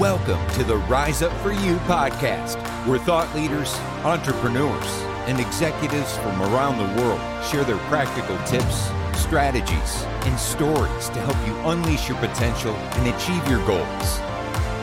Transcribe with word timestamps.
Welcome 0.00 0.44
to 0.54 0.64
the 0.64 0.78
Rise 0.88 1.22
Up 1.22 1.30
For 1.40 1.52
You 1.52 1.76
podcast, 1.86 2.56
where 2.84 2.98
thought 2.98 3.32
leaders, 3.32 3.72
entrepreneurs, 4.02 4.88
and 5.28 5.38
executives 5.38 6.16
from 6.16 6.42
around 6.42 6.78
the 6.78 7.00
world 7.00 7.20
share 7.46 7.62
their 7.62 7.78
practical 7.86 8.36
tips, 8.38 8.90
strategies, 9.16 10.02
and 10.26 10.36
stories 10.36 11.08
to 11.10 11.20
help 11.20 11.36
you 11.46 11.54
unleash 11.70 12.08
your 12.08 12.18
potential 12.18 12.74
and 12.74 13.14
achieve 13.14 13.48
your 13.48 13.64
goals. 13.68 14.18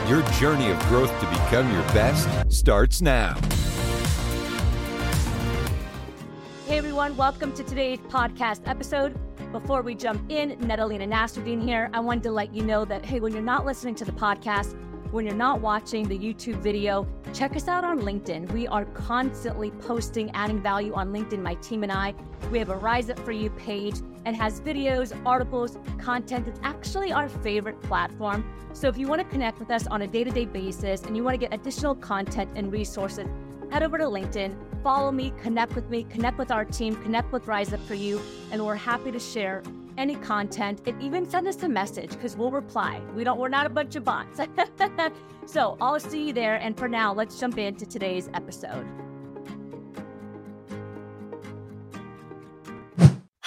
Your 0.08 0.22
journey 0.40 0.70
of 0.70 0.80
growth 0.84 1.10
to 1.20 1.26
become 1.26 1.70
your 1.70 1.82
best 1.92 2.26
starts 2.50 3.02
now. 3.02 3.34
Hey 6.66 6.78
everyone, 6.78 7.14
welcome 7.18 7.52
to 7.52 7.62
today's 7.62 7.98
podcast 8.08 8.62
episode. 8.64 9.14
Before 9.52 9.82
we 9.82 9.94
jump 9.94 10.30
in, 10.30 10.56
Natalina 10.66 11.06
Nasruddin 11.06 11.62
here. 11.62 11.90
I 11.92 12.00
wanted 12.00 12.22
to 12.22 12.30
let 12.30 12.54
you 12.54 12.64
know 12.64 12.86
that, 12.86 13.04
hey, 13.04 13.20
when 13.20 13.34
you're 13.34 13.42
not 13.42 13.66
listening 13.66 13.94
to 13.96 14.06
the 14.06 14.12
podcast, 14.12 14.74
when 15.12 15.26
you're 15.26 15.34
not 15.34 15.60
watching 15.60 16.08
the 16.08 16.18
YouTube 16.18 16.56
video, 16.56 17.06
check 17.34 17.54
us 17.54 17.68
out 17.68 17.84
on 17.84 18.00
LinkedIn. 18.00 18.50
We 18.50 18.66
are 18.66 18.86
constantly 18.86 19.70
posting, 19.70 20.30
adding 20.30 20.60
value 20.62 20.94
on 20.94 21.12
LinkedIn, 21.12 21.42
my 21.42 21.54
team 21.56 21.82
and 21.82 21.92
I. 21.92 22.14
We 22.50 22.58
have 22.58 22.70
a 22.70 22.76
Rise 22.76 23.10
Up 23.10 23.18
For 23.18 23.32
You 23.32 23.50
page 23.50 23.96
and 24.24 24.34
has 24.34 24.62
videos, 24.62 25.14
articles, 25.26 25.76
content. 25.98 26.48
It's 26.48 26.60
actually 26.62 27.12
our 27.12 27.28
favorite 27.28 27.80
platform. 27.82 28.42
So 28.72 28.88
if 28.88 28.96
you 28.96 29.06
want 29.06 29.20
to 29.20 29.28
connect 29.28 29.58
with 29.58 29.70
us 29.70 29.86
on 29.86 30.00
a 30.00 30.06
day 30.06 30.24
to 30.24 30.30
day 30.30 30.46
basis 30.46 31.02
and 31.02 31.14
you 31.14 31.22
want 31.22 31.34
to 31.34 31.46
get 31.46 31.52
additional 31.52 31.94
content 31.94 32.50
and 32.54 32.72
resources, 32.72 33.26
head 33.70 33.82
over 33.82 33.98
to 33.98 34.04
LinkedIn, 34.04 34.56
follow 34.82 35.12
me, 35.12 35.34
connect 35.42 35.74
with 35.74 35.90
me, 35.90 36.04
connect 36.04 36.38
with 36.38 36.50
our 36.50 36.64
team, 36.64 36.96
connect 37.02 37.32
with 37.32 37.46
Rise 37.46 37.74
Up 37.74 37.80
For 37.80 37.94
You, 37.94 38.18
and 38.50 38.64
we're 38.64 38.76
happy 38.76 39.12
to 39.12 39.20
share 39.20 39.62
any 39.98 40.16
content 40.16 40.82
and 40.86 41.00
even 41.02 41.28
send 41.28 41.46
us 41.46 41.62
a 41.62 41.68
message 41.68 42.10
because 42.10 42.36
we'll 42.36 42.50
reply. 42.50 43.00
We 43.14 43.24
don't 43.24 43.38
we're 43.38 43.48
not 43.48 43.66
a 43.66 43.70
bunch 43.70 43.96
of 43.96 44.04
bots. 44.04 44.40
so 45.46 45.76
I'll 45.80 46.00
see 46.00 46.28
you 46.28 46.32
there. 46.32 46.56
And 46.56 46.76
for 46.76 46.88
now, 46.88 47.12
let's 47.12 47.38
jump 47.38 47.58
into 47.58 47.86
today's 47.86 48.30
episode. 48.34 48.86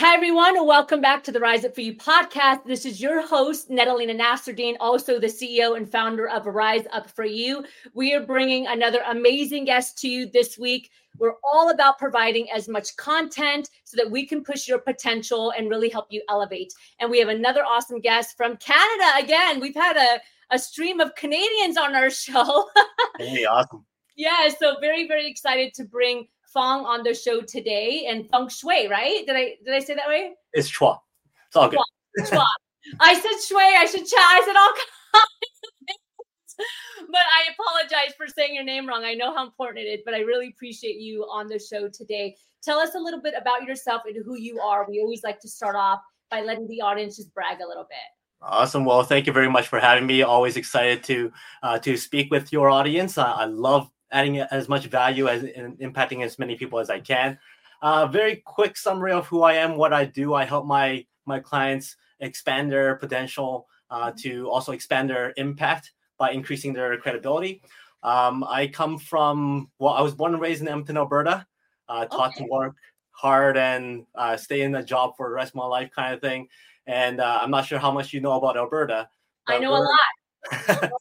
Hi, 0.07 0.13
everyone. 0.13 0.67
Welcome 0.67 1.01
back 1.01 1.23
to 1.23 1.31
the 1.31 1.39
Rise 1.39 1.65
Up 1.65 1.73
For 1.73 1.81
You 1.81 1.95
podcast. 1.95 2.63
This 2.63 2.85
is 2.85 3.01
your 3.01 3.25
host, 3.25 3.71
Natalina 3.71 4.13
Nasruddin, 4.13 4.75
also 4.79 5.19
the 5.19 5.25
CEO 5.25 5.75
and 5.75 5.91
founder 5.91 6.29
of 6.29 6.45
Rise 6.45 6.85
Up 6.93 7.09
For 7.09 7.25
You. 7.25 7.65
We 7.95 8.13
are 8.13 8.23
bringing 8.23 8.67
another 8.67 8.99
amazing 9.09 9.65
guest 9.65 9.97
to 10.01 10.07
you 10.07 10.27
this 10.27 10.59
week. 10.59 10.91
We're 11.17 11.33
all 11.43 11.71
about 11.71 11.97
providing 11.97 12.51
as 12.51 12.69
much 12.69 12.95
content 12.97 13.71
so 13.83 13.97
that 13.97 14.11
we 14.11 14.27
can 14.27 14.43
push 14.43 14.67
your 14.67 14.77
potential 14.77 15.51
and 15.57 15.71
really 15.71 15.89
help 15.89 16.05
you 16.11 16.21
elevate. 16.29 16.71
And 16.99 17.09
we 17.09 17.17
have 17.17 17.29
another 17.29 17.65
awesome 17.65 17.99
guest 17.99 18.37
from 18.37 18.57
Canada. 18.57 19.11
Again, 19.17 19.59
we've 19.59 19.73
had 19.73 19.97
a, 19.97 20.19
a 20.53 20.59
stream 20.59 20.99
of 20.99 21.15
Canadians 21.15 21.77
on 21.77 21.95
our 21.95 22.09
show. 22.11 22.69
hey, 23.17 23.45
awesome. 23.45 23.83
Yeah, 24.15 24.49
so 24.49 24.75
very, 24.79 25.07
very 25.07 25.27
excited 25.27 25.73
to 25.73 25.83
bring 25.83 26.27
Fong 26.55 26.85
on 26.85 27.03
the 27.03 27.13
show 27.13 27.41
today 27.41 28.07
and 28.09 28.27
Feng 28.29 28.47
Shui, 28.47 28.87
right? 28.87 29.27
Did 29.27 29.35
I 29.35 29.55
did 29.63 29.75
I 29.75 29.79
say 29.79 29.93
that 29.93 30.07
right? 30.07 30.31
It's 30.53 30.71
Chua. 30.71 30.97
It's 31.47 31.55
all 31.55 31.69
good. 31.69 31.79
Chua. 32.21 32.27
Chua. 32.27 32.45
I 32.99 33.13
said 33.13 33.39
Shui. 33.45 33.61
I 33.61 33.85
should 33.85 34.07
chat. 34.07 34.19
I 34.19 34.41
said 34.45 34.55
all 34.55 34.71
kinds. 34.73 34.85
but 37.11 37.21
I 37.21 37.51
apologize 37.53 38.15
for 38.17 38.27
saying 38.27 38.55
your 38.55 38.63
name 38.63 38.87
wrong. 38.87 39.03
I 39.03 39.13
know 39.13 39.35
how 39.35 39.45
important 39.45 39.85
it 39.85 39.89
is, 39.89 40.01
but 40.05 40.13
I 40.13 40.19
really 40.19 40.47
appreciate 40.47 40.95
you 40.95 41.23
on 41.23 41.47
the 41.47 41.59
show 41.59 41.89
today. 41.89 42.35
Tell 42.63 42.79
us 42.79 42.95
a 42.95 42.99
little 42.99 43.21
bit 43.21 43.33
about 43.39 43.63
yourself 43.63 44.03
and 44.05 44.15
who 44.23 44.37
you 44.37 44.59
are. 44.61 44.89
We 44.89 45.01
always 45.01 45.23
like 45.23 45.39
to 45.41 45.49
start 45.49 45.75
off 45.75 45.99
by 46.31 46.41
letting 46.41 46.67
the 46.67 46.81
audience 46.81 47.17
just 47.17 47.33
brag 47.33 47.59
a 47.59 47.67
little 47.67 47.83
bit. 47.83 47.97
Awesome. 48.41 48.85
Well, 48.85 49.03
thank 49.03 49.27
you 49.27 49.33
very 49.33 49.49
much 49.49 49.67
for 49.67 49.79
having 49.79 50.05
me. 50.05 50.21
Always 50.21 50.55
excited 50.55 51.03
to 51.05 51.31
uh, 51.63 51.79
to 51.79 51.97
speak 51.97 52.31
with 52.31 52.53
your 52.53 52.69
audience. 52.69 53.17
Uh, 53.17 53.25
I 53.25 53.45
love 53.45 53.89
adding 54.15 54.39
as 54.39 54.69
much 54.69 54.85
value 54.85 55.27
as 55.27 55.43
and 55.43 55.77
impacting 55.79 56.23
as 56.23 56.39
many 56.39 56.55
people 56.55 56.79
as 56.79 56.89
I 56.89 56.99
can. 56.99 57.37
Uh, 57.81 58.07
very 58.07 58.37
quick 58.45 58.77
summary 58.77 59.11
of 59.11 59.27
who 59.27 59.43
I 59.43 59.53
am, 59.55 59.75
what 59.75 59.93
I 59.93 60.05
do. 60.05 60.33
I 60.33 60.45
help 60.45 60.65
my 60.65 61.05
my 61.25 61.39
clients 61.39 61.97
expand 62.21 62.71
their 62.71 62.95
potential 62.95 63.67
uh, 63.91 64.11
to 64.23 64.49
also 64.49 64.71
expand 64.71 65.09
their 65.09 65.33
impact 65.35 65.91
by 66.17 66.31
increasing 66.31 66.71
their 66.73 66.97
credibility. 66.97 67.61
Um, 68.03 68.43
I 68.47 68.67
come 68.67 68.97
from 68.97 69.69
well, 69.79 69.93
I 69.93 70.01
was 70.01 70.15
born 70.15 70.33
and 70.33 70.41
raised 70.41 70.61
in 70.61 70.67
Edmonton, 70.67 70.97
Alberta. 70.97 71.45
Uh, 71.87 72.05
taught 72.05 72.31
okay. 72.33 72.45
to 72.45 72.49
work 72.49 72.75
hard 73.11 73.57
and 73.57 74.05
uh, 74.15 74.35
stay 74.35 74.61
in 74.61 74.73
a 74.75 74.83
job 74.83 75.15
for 75.15 75.29
the 75.29 75.35
rest 75.35 75.51
of 75.51 75.55
my 75.55 75.65
life, 75.65 75.91
kind 75.95 76.13
of 76.15 76.21
thing. 76.21 76.47
And 76.87 77.19
uh, 77.19 77.39
I'm 77.41 77.51
not 77.51 77.65
sure 77.65 77.77
how 77.77 77.91
much 77.91 78.11
you 78.11 78.21
know 78.21 78.33
about 78.33 78.57
Alberta. 78.57 79.07
I 79.47 79.59
know 79.59 79.71
a 79.71 79.77
lot. 79.77 79.99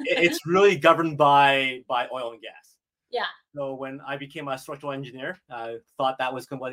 it's 0.00 0.40
really 0.46 0.76
governed 0.76 1.16
by 1.18 1.82
by 1.88 2.08
oil 2.12 2.32
and 2.32 2.42
gas. 2.42 2.76
Yeah. 3.10 3.26
So 3.54 3.74
when 3.74 4.00
I 4.06 4.16
became 4.16 4.48
a 4.48 4.58
structural 4.58 4.92
engineer, 4.92 5.38
I 5.48 5.76
thought 5.96 6.18
that 6.18 6.34
was 6.34 6.48
what, 6.50 6.72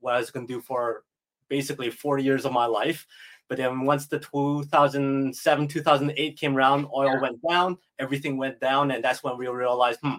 what 0.00 0.14
I 0.14 0.18
was 0.18 0.30
going 0.30 0.46
to 0.46 0.52
do 0.54 0.60
for 0.62 1.04
basically 1.48 1.90
40 1.90 2.22
years 2.22 2.46
of 2.46 2.52
my 2.52 2.64
life. 2.64 3.06
But 3.46 3.58
then 3.58 3.82
once 3.82 4.06
the 4.06 4.18
2007, 4.18 5.68
2008 5.68 6.38
came 6.38 6.56
around, 6.56 6.86
oil 6.94 7.12
yeah. 7.12 7.20
went 7.20 7.38
down, 7.46 7.76
everything 7.98 8.38
went 8.38 8.58
down. 8.60 8.90
And 8.90 9.04
that's 9.04 9.22
when 9.22 9.36
we 9.36 9.46
realized, 9.48 10.00
hmm, 10.02 10.14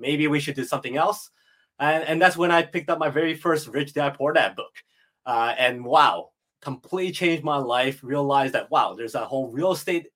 maybe 0.00 0.26
we 0.26 0.40
should 0.40 0.56
do 0.56 0.64
something 0.64 0.96
else. 0.96 1.30
And, 1.78 2.02
and 2.04 2.20
that's 2.20 2.36
when 2.36 2.50
I 2.50 2.62
picked 2.62 2.90
up 2.90 2.98
my 2.98 3.08
very 3.08 3.34
first 3.34 3.68
Rich 3.68 3.94
Dad 3.94 4.14
Poor 4.14 4.32
Dad 4.32 4.56
book. 4.56 4.72
Uh, 5.24 5.54
and 5.56 5.84
wow, 5.84 6.30
completely 6.60 7.12
changed 7.12 7.44
my 7.44 7.58
life. 7.58 8.00
Realized 8.02 8.54
that, 8.54 8.72
wow, 8.72 8.94
there's 8.94 9.14
a 9.14 9.24
whole 9.24 9.52
real 9.52 9.70
estate 9.70 10.08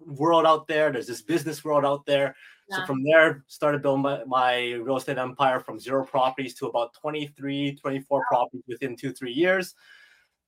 world 0.00 0.46
out 0.46 0.66
there. 0.66 0.90
There's 0.92 1.06
this 1.06 1.22
business 1.22 1.64
world 1.64 1.84
out 1.84 2.06
there. 2.06 2.36
Yeah. 2.68 2.78
So 2.78 2.86
from 2.86 3.02
there, 3.04 3.44
started 3.46 3.82
building 3.82 4.02
my, 4.02 4.24
my, 4.24 4.72
real 4.72 4.96
estate 4.96 5.18
empire 5.18 5.60
from 5.60 5.78
zero 5.78 6.04
properties 6.04 6.54
to 6.54 6.66
about 6.66 6.94
23, 6.94 7.76
24 7.76 8.18
wow. 8.18 8.24
properties 8.28 8.64
within 8.66 8.96
two, 8.96 9.12
three 9.12 9.32
years. 9.32 9.74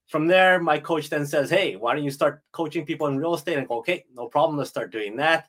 From 0.08 0.26
there, 0.26 0.58
my 0.58 0.78
coach 0.78 1.10
then 1.10 1.26
says, 1.26 1.50
Hey, 1.50 1.76
why 1.76 1.94
don't 1.94 2.04
you 2.04 2.10
start 2.10 2.42
coaching 2.50 2.84
people 2.84 3.06
in 3.06 3.18
real 3.18 3.34
estate? 3.34 3.54
And 3.54 3.62
I 3.62 3.66
go, 3.66 3.78
Okay, 3.78 4.04
no 4.14 4.26
problem. 4.26 4.58
Let's 4.58 4.70
start 4.70 4.90
doing 4.90 5.16
that. 5.16 5.46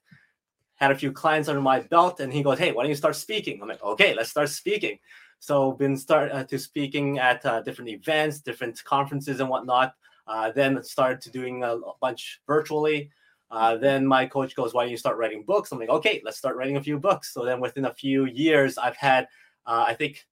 Had 0.76 0.92
a 0.92 0.96
few 0.96 1.12
clients 1.12 1.50
under 1.50 1.62
my 1.62 1.80
belt, 1.80 2.20
and 2.20 2.32
he 2.32 2.44
goes, 2.44 2.60
Hey, 2.60 2.72
why 2.72 2.84
don't 2.84 2.90
you 2.90 2.96
start 2.96 3.16
speaking? 3.16 3.60
I'm 3.62 3.68
like, 3.68 3.84
Okay, 3.84 4.14
let's 4.14 4.30
start 4.30 4.50
speaking. 4.50 5.00
So 5.40 5.72
been 5.72 5.96
start 5.96 6.32
uh, 6.32 6.44
to 6.44 6.60
speaking 6.60 7.18
at 7.18 7.46
uh, 7.46 7.62
different 7.62 7.90
events, 7.90 8.42
different 8.42 8.84
conferences 8.84 9.40
and 9.40 9.50
whatnot. 9.50 9.94
Uh, 10.28 10.52
then 10.52 10.84
started 10.84 11.22
to 11.22 11.32
doing 11.32 11.64
a 11.64 11.78
bunch 12.02 12.42
virtually. 12.46 13.10
Uh, 13.52 13.78
then 13.78 14.06
my 14.06 14.26
coach 14.26 14.56
goes, 14.56 14.74
"Why 14.74 14.84
don't 14.84 14.92
you 14.92 14.98
start 14.98 15.18
writing 15.18 15.44
books?" 15.44 15.72
I'm 15.72 15.80
like, 15.80 15.90
"Okay, 15.90 16.22
let's 16.24 16.38
start 16.38 16.56
writing 16.56 16.78
a 16.78 16.84
few 16.84 17.00
books." 17.00 17.34
So 17.34 17.46
then, 17.46 17.60
within 17.60 17.86
a 17.86 17.94
few 17.94 18.26
years, 18.26 18.78
I've 18.78 18.98
had, 18.98 19.28
uh, 19.66 19.86
I 19.88 19.94
think, 19.96 20.26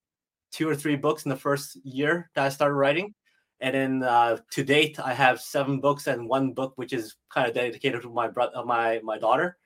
two 0.52 0.70
or 0.70 0.76
three 0.76 0.96
books 0.96 1.26
in 1.26 1.30
the 1.30 1.36
first 1.36 1.78
year 1.84 2.30
that 2.36 2.46
I 2.46 2.50
started 2.50 2.76
writing, 2.76 3.16
and 3.60 3.74
then 3.76 4.04
uh, 4.04 4.38
to 4.52 4.64
date, 4.64 5.00
I 5.00 5.14
have 5.14 5.42
seven 5.42 5.80
books 5.80 6.08
and 6.08 6.30
one 6.30 6.54
book 6.54 6.74
which 6.76 6.94
is 6.94 7.16
kind 7.30 7.48
of 7.48 7.56
dedicated 7.56 8.04
to 8.04 8.10
my 8.10 8.28
brother, 8.28 8.64
my 8.66 9.02
my 9.04 9.18
daughter, 9.18 9.58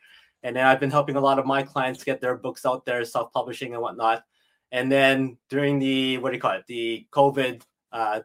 and 0.44 0.56
then 0.56 0.66
I've 0.66 0.80
been 0.80 0.92
helping 0.92 1.16
a 1.18 1.22
lot 1.22 1.40
of 1.40 1.46
my 1.46 1.64
clients 1.64 2.04
get 2.04 2.22
their 2.22 2.38
books 2.38 2.66
out 2.66 2.86
there, 2.86 3.04
self 3.06 3.32
publishing 3.34 3.74
and 3.74 3.82
whatnot. 3.82 4.24
And 4.72 4.92
then 4.92 5.38
during 5.50 5.80
the 5.80 6.18
what 6.20 6.30
do 6.30 6.36
you 6.36 6.42
call 6.42 6.54
it, 6.54 6.66
the 6.68 7.06
COVID 7.12 7.62
uh, 7.92 8.22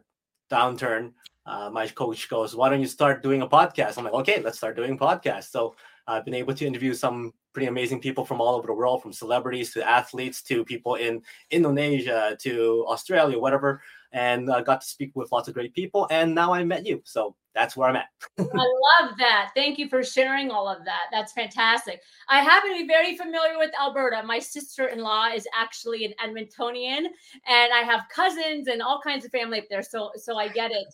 downturn, 0.49 1.13
uh, 1.45 1.69
my 1.69 1.87
coach 1.87 2.29
goes, 2.29 2.55
"Why 2.55 2.69
don't 2.69 2.81
you 2.81 2.87
start 2.87 3.23
doing 3.23 3.41
a 3.41 3.47
podcast?" 3.47 3.97
I'm 3.97 4.03
like, 4.03 4.13
"Okay, 4.13 4.41
let's 4.41 4.57
start 4.57 4.75
doing 4.75 4.97
podcasts." 4.97 5.51
So 5.51 5.75
I've 6.07 6.25
been 6.25 6.33
able 6.33 6.53
to 6.53 6.65
interview 6.65 6.93
some 6.93 7.33
pretty 7.53 7.67
amazing 7.67 7.99
people 7.99 8.23
from 8.23 8.39
all 8.39 8.55
over 8.55 8.67
the 8.67 8.73
world, 8.73 9.01
from 9.01 9.11
celebrities 9.11 9.73
to 9.73 9.87
athletes 9.87 10.41
to 10.43 10.63
people 10.63 10.95
in 10.95 11.21
Indonesia 11.49 12.37
to 12.39 12.85
Australia, 12.87 13.39
whatever, 13.39 13.81
and 14.13 14.49
uh, 14.49 14.61
got 14.61 14.81
to 14.81 14.87
speak 14.87 15.11
with 15.15 15.31
lots 15.31 15.47
of 15.47 15.53
great 15.53 15.73
people. 15.73 16.07
And 16.11 16.33
now 16.33 16.53
I 16.53 16.63
met 16.63 16.85
you, 16.85 17.01
so 17.05 17.35
that's 17.53 17.75
where 17.75 17.89
I'm 17.89 17.95
at. 17.95 18.09
I 18.39 18.43
love 18.43 19.17
that. 19.17 19.49
Thank 19.55 19.79
you 19.79 19.89
for 19.89 20.03
sharing 20.03 20.51
all 20.51 20.69
of 20.69 20.85
that. 20.85 21.05
That's 21.11 21.33
fantastic. 21.33 22.01
I 22.29 22.41
happen 22.41 22.71
to 22.71 22.77
be 22.77 22.87
very 22.87 23.17
familiar 23.17 23.57
with 23.57 23.71
Alberta. 23.79 24.21
My 24.23 24.39
sister-in-law 24.39 25.29
is 25.33 25.47
actually 25.57 26.05
an 26.05 26.13
Edmontonian, 26.23 27.05
and 27.47 27.73
I 27.73 27.83
have 27.83 28.03
cousins 28.13 28.67
and 28.67 28.81
all 28.81 29.01
kinds 29.01 29.25
of 29.25 29.31
family 29.31 29.59
up 29.59 29.65
there. 29.69 29.83
So, 29.83 30.11
so 30.15 30.37
I 30.37 30.47
get 30.49 30.71
it. 30.71 30.87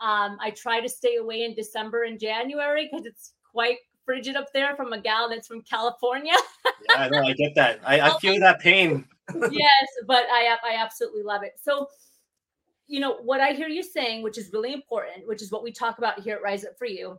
Um, 0.00 0.38
I 0.40 0.52
try 0.56 0.80
to 0.80 0.88
stay 0.88 1.16
away 1.16 1.44
in 1.44 1.54
December 1.54 2.04
and 2.04 2.20
January 2.20 2.88
because 2.90 3.06
it's 3.06 3.32
quite 3.52 3.78
frigid 4.04 4.36
up 4.36 4.46
there 4.54 4.74
from 4.74 4.92
a 4.92 5.00
gal 5.00 5.28
that's 5.28 5.46
from 5.46 5.60
California. 5.62 6.32
yeah, 6.90 7.08
no, 7.08 7.22
I 7.22 7.32
get 7.34 7.54
that. 7.56 7.80
I, 7.84 8.00
I 8.00 8.18
feel 8.20 8.40
that 8.40 8.58
pain. 8.60 9.04
yes, 9.50 9.86
but 10.06 10.24
I 10.32 10.56
I 10.64 10.76
absolutely 10.78 11.22
love 11.22 11.42
it. 11.42 11.52
So, 11.62 11.88
you 12.88 13.00
know 13.00 13.18
what 13.22 13.40
I 13.40 13.52
hear 13.52 13.68
you 13.68 13.82
saying, 13.82 14.22
which 14.22 14.38
is 14.38 14.52
really 14.52 14.72
important, 14.72 15.26
which 15.26 15.42
is 15.42 15.52
what 15.52 15.62
we 15.62 15.70
talk 15.70 15.98
about 15.98 16.20
here 16.20 16.36
at 16.36 16.42
Rise 16.42 16.64
Up 16.64 16.76
for 16.78 16.86
You, 16.86 17.18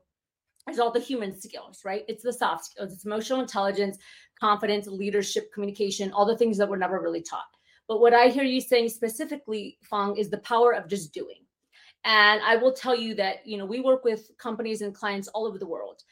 is 0.69 0.80
all 0.80 0.92
the 0.92 1.00
human 1.00 1.39
skills, 1.39 1.81
right? 1.86 2.04
It's 2.07 2.24
the 2.24 2.33
soft 2.33 2.66
skills, 2.66 2.92
it's 2.92 3.06
emotional 3.06 3.42
intelligence, 3.42 3.98
confidence, 4.39 4.88
leadership, 4.88 5.54
communication, 5.54 6.12
all 6.12 6.25
the 6.25 6.38
things 6.38 6.57
that 6.57 6.69
were 6.69 6.77
never 6.77 7.00
really 7.00 7.21
taught. 7.21 7.44
But 7.88 8.01
what 8.01 8.13
I 8.13 8.27
hear 8.27 8.44
you 8.44 8.62
saying 8.62 8.89
specifically, 8.89 9.77
Fong, 9.81 10.18
is 10.18 10.30
the 10.30 10.38
power 10.39 10.74
of 10.74 10.88
just 10.88 11.13
doing 11.13 11.45
and 12.06 12.42
I 12.44 12.56
will 12.56 12.72
tell 12.72 12.95
you 12.95 13.13
that, 13.15 13.45
you 13.45 13.57
know, 13.57 13.65
we 13.65 13.81
work 13.81 14.04
with 14.04 14.31
companies 14.38 14.81
and 14.81 14.95
clients 14.95 15.27
all 15.30 15.45
over 15.45 15.57
the 15.57 15.68
world. 15.68 16.04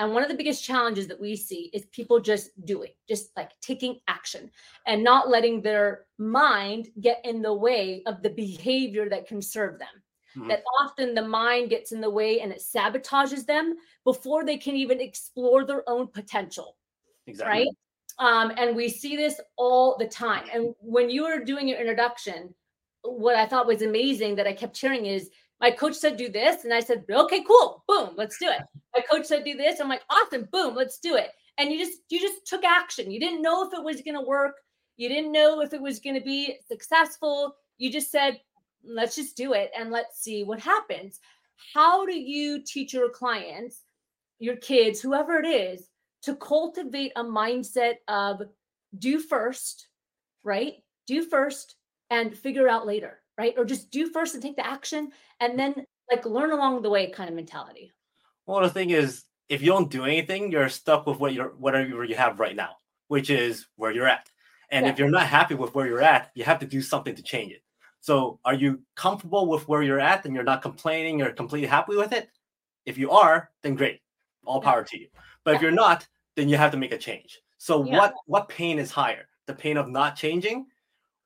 And 0.00 0.14
one 0.14 0.22
of 0.22 0.30
the 0.30 0.34
biggest 0.34 0.64
challenges 0.64 1.06
that 1.08 1.20
we 1.20 1.36
see 1.36 1.68
is 1.74 1.84
people 1.92 2.20
just 2.20 2.48
doing, 2.64 2.88
just 3.06 3.36
like 3.36 3.50
taking 3.60 4.00
action 4.08 4.50
and 4.86 5.04
not 5.04 5.28
letting 5.28 5.60
their 5.60 6.06
mind 6.16 6.88
get 7.02 7.20
in 7.22 7.42
the 7.42 7.52
way 7.52 8.02
of 8.06 8.22
the 8.22 8.30
behavior 8.30 9.10
that 9.10 9.28
can 9.28 9.42
serve 9.42 9.78
them. 9.78 9.88
Mm-hmm. 10.34 10.48
That 10.48 10.62
often 10.80 11.14
the 11.14 11.28
mind 11.28 11.68
gets 11.68 11.92
in 11.92 12.00
the 12.00 12.08
way 12.08 12.40
and 12.40 12.50
it 12.50 12.62
sabotages 12.62 13.44
them 13.44 13.74
before 14.04 14.46
they 14.46 14.56
can 14.56 14.74
even 14.74 15.02
explore 15.02 15.66
their 15.66 15.86
own 15.86 16.06
potential. 16.06 16.78
Exactly. 17.26 17.66
Right. 17.66 17.68
Um, 18.18 18.52
and 18.56 18.74
we 18.74 18.88
see 18.88 19.16
this 19.16 19.38
all 19.58 19.98
the 19.98 20.08
time. 20.08 20.44
And 20.50 20.74
when 20.80 21.10
you 21.10 21.24
were 21.24 21.44
doing 21.44 21.68
your 21.68 21.78
introduction, 21.78 22.54
what 23.02 23.36
I 23.36 23.44
thought 23.44 23.66
was 23.66 23.82
amazing 23.82 24.36
that 24.36 24.46
I 24.46 24.54
kept 24.54 24.78
hearing 24.78 25.04
is 25.04 25.28
my 25.60 25.70
coach 25.70 25.94
said 25.94 26.16
do 26.16 26.30
this, 26.30 26.64
and 26.64 26.72
I 26.72 26.80
said, 26.80 27.04
okay, 27.10 27.44
cool, 27.44 27.84
boom, 27.86 28.10
let's 28.16 28.38
do 28.38 28.48
it. 28.48 28.62
My 28.94 29.02
coach 29.10 29.26
said 29.26 29.44
do 29.44 29.56
this. 29.56 29.80
I'm 29.80 29.88
like, 29.88 30.02
awesome, 30.08 30.48
boom, 30.52 30.74
let's 30.74 30.98
do 30.98 31.16
it. 31.16 31.30
And 31.58 31.70
you 31.70 31.78
just 31.78 31.98
you 32.08 32.20
just 32.20 32.46
took 32.46 32.64
action. 32.64 33.10
You 33.10 33.20
didn't 33.20 33.42
know 33.42 33.66
if 33.66 33.74
it 33.74 33.84
was 33.84 34.00
gonna 34.00 34.22
work. 34.22 34.56
You 34.96 35.08
didn't 35.08 35.32
know 35.32 35.60
if 35.60 35.72
it 35.72 35.82
was 35.82 36.00
gonna 36.00 36.20
be 36.20 36.56
successful. 36.66 37.54
You 37.78 37.92
just 37.92 38.10
said, 38.10 38.40
let's 38.84 39.16
just 39.16 39.36
do 39.36 39.52
it 39.52 39.70
and 39.78 39.90
let's 39.90 40.22
see 40.22 40.44
what 40.44 40.60
happens. 40.60 41.20
How 41.74 42.06
do 42.06 42.18
you 42.18 42.62
teach 42.62 42.94
your 42.94 43.10
clients, 43.10 43.82
your 44.38 44.56
kids, 44.56 45.00
whoever 45.00 45.38
it 45.38 45.46
is, 45.46 45.88
to 46.22 46.36
cultivate 46.36 47.12
a 47.16 47.24
mindset 47.24 47.96
of 48.08 48.42
do 48.98 49.18
first, 49.20 49.88
right? 50.42 50.74
Do 51.06 51.22
first 51.22 51.76
and 52.10 52.36
figure 52.36 52.68
out 52.68 52.86
later, 52.86 53.20
right? 53.38 53.54
Or 53.56 53.64
just 53.64 53.90
do 53.90 54.10
first 54.10 54.34
and 54.34 54.42
take 54.42 54.56
the 54.56 54.66
action 54.66 55.10
and 55.40 55.58
then 55.58 55.74
like 56.10 56.24
learn 56.26 56.50
along 56.50 56.82
the 56.82 56.90
way 56.90 57.10
kind 57.10 57.28
of 57.28 57.36
mentality. 57.36 57.92
Well, 58.46 58.60
the 58.60 58.70
thing 58.70 58.90
is, 58.90 59.24
if 59.48 59.62
you 59.62 59.68
don't 59.68 59.90
do 59.90 60.04
anything, 60.04 60.52
you're 60.52 60.68
stuck 60.68 61.06
with 61.06 61.18
what 61.18 61.34
you're 61.34 61.50
whatever 61.56 62.04
you 62.04 62.14
have 62.14 62.40
right 62.40 62.56
now, 62.56 62.76
which 63.08 63.30
is 63.30 63.66
where 63.76 63.90
you're 63.90 64.08
at. 64.08 64.28
And 64.70 64.86
yeah. 64.86 64.92
if 64.92 64.98
you're 64.98 65.10
not 65.10 65.26
happy 65.26 65.54
with 65.54 65.74
where 65.74 65.86
you're 65.86 66.02
at, 66.02 66.30
you 66.34 66.44
have 66.44 66.60
to 66.60 66.66
do 66.66 66.80
something 66.80 67.14
to 67.14 67.22
change 67.22 67.52
it. 67.52 67.62
So, 68.00 68.38
are 68.44 68.54
you 68.54 68.80
comfortable 68.94 69.48
with 69.48 69.68
where 69.68 69.82
you're 69.82 70.00
at 70.00 70.24
and 70.24 70.34
you're 70.34 70.44
not 70.44 70.62
complaining, 70.62 71.18
you're 71.18 71.32
completely 71.32 71.68
happy 71.68 71.96
with 71.96 72.12
it? 72.12 72.28
If 72.86 72.96
you 72.96 73.10
are, 73.10 73.50
then 73.62 73.74
great. 73.74 74.00
All 74.44 74.60
power 74.60 74.84
to 74.84 74.98
you. 74.98 75.08
But 75.44 75.54
if 75.54 75.62
you're 75.62 75.70
not, 75.70 76.06
then 76.36 76.48
you 76.48 76.56
have 76.56 76.70
to 76.70 76.78
make 76.78 76.92
a 76.92 76.98
change. 76.98 77.40
So 77.58 77.84
yeah. 77.84 77.98
what 77.98 78.14
what 78.26 78.48
pain 78.48 78.78
is 78.78 78.90
higher? 78.90 79.28
The 79.46 79.54
pain 79.54 79.76
of 79.76 79.88
not 79.88 80.16
changing 80.16 80.66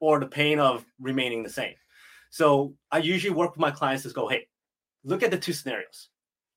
or 0.00 0.18
the 0.18 0.26
pain 0.26 0.58
of 0.58 0.84
remaining 1.00 1.42
the 1.42 1.50
same? 1.50 1.74
So 2.34 2.74
I 2.90 2.98
usually 2.98 3.32
work 3.32 3.52
with 3.52 3.60
my 3.60 3.70
clients 3.70 4.02
to 4.02 4.08
go, 4.08 4.26
hey, 4.26 4.48
look 5.04 5.22
at 5.22 5.30
the 5.30 5.38
two 5.38 5.52
scenarios. 5.52 6.08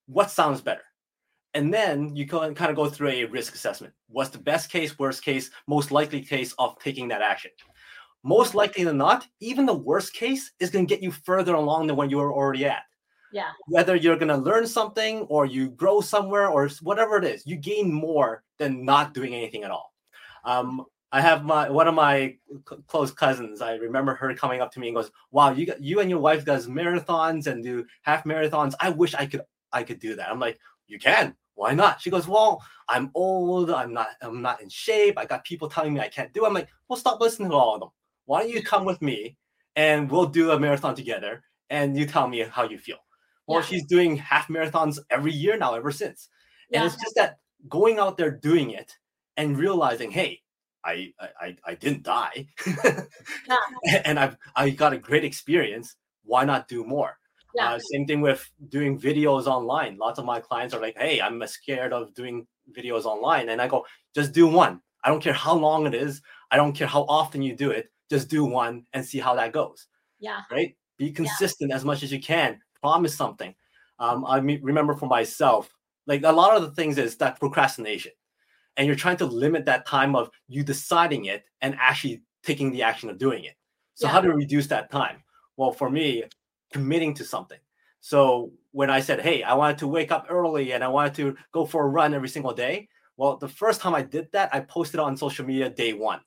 What 0.07 0.31
sounds 0.31 0.59
better? 0.59 0.81
And 1.53 1.71
then 1.71 2.15
you 2.15 2.25
can 2.25 2.55
kind 2.55 2.71
of 2.71 2.75
go 2.75 2.89
through 2.89 3.09
a 3.09 3.25
risk 3.25 3.53
assessment. 3.53 3.93
What's 4.09 4.31
the 4.31 4.39
best 4.39 4.71
case, 4.71 4.97
worst 4.97 5.23
case, 5.23 5.51
most 5.67 5.91
likely 5.91 6.21
case 6.21 6.55
of 6.57 6.79
taking 6.79 7.07
that 7.09 7.21
action? 7.21 7.51
Most 8.23 8.55
likely 8.55 8.85
than 8.85 8.97
not, 8.97 9.27
even 9.39 9.67
the 9.67 9.73
worst 9.75 10.13
case 10.13 10.51
is 10.59 10.71
going 10.71 10.87
to 10.87 10.91
get 10.91 11.03
you 11.03 11.11
further 11.11 11.53
along 11.53 11.85
than 11.85 11.95
when 11.95 12.09
you 12.09 12.17
were 12.17 12.33
already 12.33 12.65
at. 12.65 12.81
Yeah. 13.31 13.51
Whether 13.67 13.95
you're 13.95 14.17
going 14.17 14.29
to 14.29 14.37
learn 14.37 14.65
something 14.65 15.27
or 15.29 15.45
you 15.45 15.69
grow 15.69 16.01
somewhere 16.01 16.49
or 16.49 16.69
whatever 16.81 17.17
it 17.17 17.23
is, 17.23 17.45
you 17.45 17.55
gain 17.55 17.93
more 17.93 18.41
than 18.57 18.83
not 18.83 19.13
doing 19.13 19.35
anything 19.35 19.63
at 19.63 19.69
all. 19.69 19.93
Um, 20.43 20.85
I 21.11 21.21
have 21.21 21.45
my 21.45 21.69
one 21.69 21.87
of 21.87 21.95
my 21.95 22.37
close 22.87 23.11
cousins. 23.11 23.61
I 23.61 23.75
remember 23.75 24.13
her 24.15 24.33
coming 24.35 24.61
up 24.61 24.71
to 24.73 24.79
me 24.79 24.87
and 24.87 24.95
goes, 24.95 25.11
"Wow, 25.31 25.51
you 25.51 25.65
got 25.65 25.81
you 25.81 25.99
and 25.99 26.09
your 26.09 26.19
wife 26.19 26.43
does 26.43 26.67
marathons 26.67 27.47
and 27.47 27.63
do 27.63 27.85
half 28.01 28.25
marathons. 28.25 28.73
I 28.79 28.89
wish 28.89 29.13
I 29.15 29.25
could 29.25 29.41
I 29.71 29.83
could 29.83 29.99
do 29.99 30.15
that." 30.15 30.29
I'm 30.29 30.39
like, 30.39 30.59
"You 30.87 30.99
can. 30.99 31.35
Why 31.55 31.73
not?" 31.73 32.01
She 32.01 32.09
goes, 32.09 32.27
"Well, 32.27 32.61
I'm 32.89 33.11
old. 33.13 33.71
I'm 33.71 33.93
not 33.93 34.09
I'm 34.21 34.41
not 34.41 34.61
in 34.61 34.69
shape. 34.69 35.17
I 35.17 35.25
got 35.25 35.45
people 35.45 35.69
telling 35.69 35.93
me 35.93 36.01
I 36.01 36.09
can't 36.09 36.33
do." 36.33 36.43
It. 36.43 36.47
I'm 36.47 36.53
like, 36.53 36.69
"Well, 36.89 36.97
stop 36.97 37.21
listening 37.21 37.49
to 37.51 37.55
all 37.55 37.75
of 37.75 37.79
them. 37.79 37.89
Why 38.25 38.41
don't 38.41 38.51
you 38.51 38.61
come 38.61 38.83
with 38.85 39.01
me 39.01 39.37
and 39.75 40.11
we'll 40.11 40.25
do 40.27 40.51
a 40.51 40.59
marathon 40.59 40.95
together 40.95 41.43
and 41.69 41.97
you 41.97 42.05
tell 42.05 42.27
me 42.27 42.41
how 42.41 42.63
you 42.63 42.77
feel." 42.77 42.99
Well, 43.47 43.59
yeah. 43.61 43.65
she's 43.65 43.85
doing 43.85 44.17
half 44.17 44.49
marathons 44.49 44.99
every 45.09 45.31
year 45.31 45.57
now, 45.57 45.73
ever 45.73 45.91
since. 45.91 46.29
And 46.73 46.81
yeah. 46.81 46.85
it's 46.85 47.01
just 47.01 47.15
that 47.15 47.37
going 47.69 47.97
out 47.97 48.17
there 48.17 48.31
doing 48.31 48.71
it 48.71 48.93
and 49.37 49.57
realizing, 49.57 50.11
hey, 50.11 50.41
I 50.87 51.13
I 51.41 51.55
I 51.65 51.75
didn't 51.75 52.03
die, 52.03 52.47
yeah. 53.47 53.57
and 54.05 54.17
I've 54.17 54.37
I 54.55 54.69
got 54.69 54.93
a 54.93 54.97
great 54.97 55.23
experience. 55.23 55.95
Why 56.23 56.45
not 56.45 56.67
do 56.67 56.83
more? 56.83 57.17
Yeah. 57.53 57.73
Uh, 57.73 57.79
same 57.79 58.05
thing 58.05 58.21
with 58.21 58.49
doing 58.69 58.99
videos 58.99 59.45
online. 59.45 59.97
Lots 59.97 60.19
of 60.19 60.25
my 60.25 60.39
clients 60.39 60.73
are 60.73 60.81
like, 60.81 60.97
"Hey, 60.97 61.21
I'm 61.21 61.45
scared 61.47 61.93
of 61.93 62.13
doing 62.13 62.47
videos 62.71 63.05
online," 63.05 63.49
and 63.49 63.61
I 63.61 63.67
go, 63.67 63.85
"Just 64.15 64.33
do 64.33 64.47
one. 64.47 64.81
I 65.03 65.09
don't 65.09 65.21
care 65.21 65.33
how 65.33 65.55
long 65.55 65.85
it 65.85 65.93
is. 65.93 66.21
I 66.51 66.57
don't 66.57 66.73
care 66.73 66.87
how 66.87 67.03
often 67.09 67.41
you 67.41 67.55
do 67.55 67.71
it. 67.71 67.91
Just 68.09 68.29
do 68.29 68.45
one 68.45 68.85
and 68.93 69.05
see 69.05 69.19
how 69.19 69.35
that 69.35 69.51
goes." 69.51 69.87
Yeah. 70.19 70.41
Right. 70.49 70.75
Be 70.97 71.11
consistent 71.11 71.69
yeah. 71.69 71.75
as 71.75 71.85
much 71.85 72.01
as 72.03 72.11
you 72.11 72.19
can 72.19 72.59
promise 72.81 73.15
something. 73.15 73.53
Um, 73.99 74.25
I 74.25 74.39
mean, 74.39 74.61
remember 74.63 74.95
for 74.95 75.07
myself, 75.07 75.69
like 76.05 76.23
a 76.23 76.31
lot 76.31 76.55
of 76.55 76.61
the 76.61 76.71
things 76.71 76.97
is 76.97 77.17
that 77.17 77.39
procrastination, 77.39 78.13
and 78.77 78.87
you're 78.87 78.95
trying 78.95 79.17
to 79.17 79.25
limit 79.25 79.65
that 79.65 79.85
time 79.85 80.15
of 80.15 80.29
you 80.47 80.63
deciding 80.63 81.25
it 81.25 81.43
and 81.61 81.75
actually 81.79 82.21
taking 82.43 82.71
the 82.71 82.83
action 82.83 83.09
of 83.09 83.17
doing 83.17 83.43
it. 83.43 83.55
So 83.95 84.07
yeah. 84.07 84.13
how 84.13 84.21
to 84.21 84.31
reduce 84.31 84.67
that 84.67 84.91
time? 84.91 85.23
Well, 85.57 85.71
for 85.71 85.89
me, 85.89 86.23
committing 86.71 87.13
to 87.15 87.25
something. 87.25 87.57
So 87.99 88.51
when 88.71 88.89
I 88.89 88.99
said, 88.99 89.21
"Hey, 89.21 89.43
I 89.43 89.55
wanted 89.55 89.79
to 89.79 89.87
wake 89.87 90.11
up 90.11 90.27
early 90.29 90.71
and 90.71 90.83
I 90.83 90.87
wanted 90.87 91.15
to 91.15 91.35
go 91.51 91.65
for 91.65 91.83
a 91.83 91.89
run 91.89 92.13
every 92.13 92.29
single 92.29 92.53
day," 92.53 92.87
well, 93.17 93.37
the 93.37 93.49
first 93.49 93.81
time 93.81 93.95
I 93.95 94.03
did 94.03 94.29
that, 94.33 94.53
I 94.53 94.59
posted 94.59 94.99
on 94.99 95.17
social 95.17 95.45
media 95.45 95.69
day 95.69 95.93
one. 95.93 96.21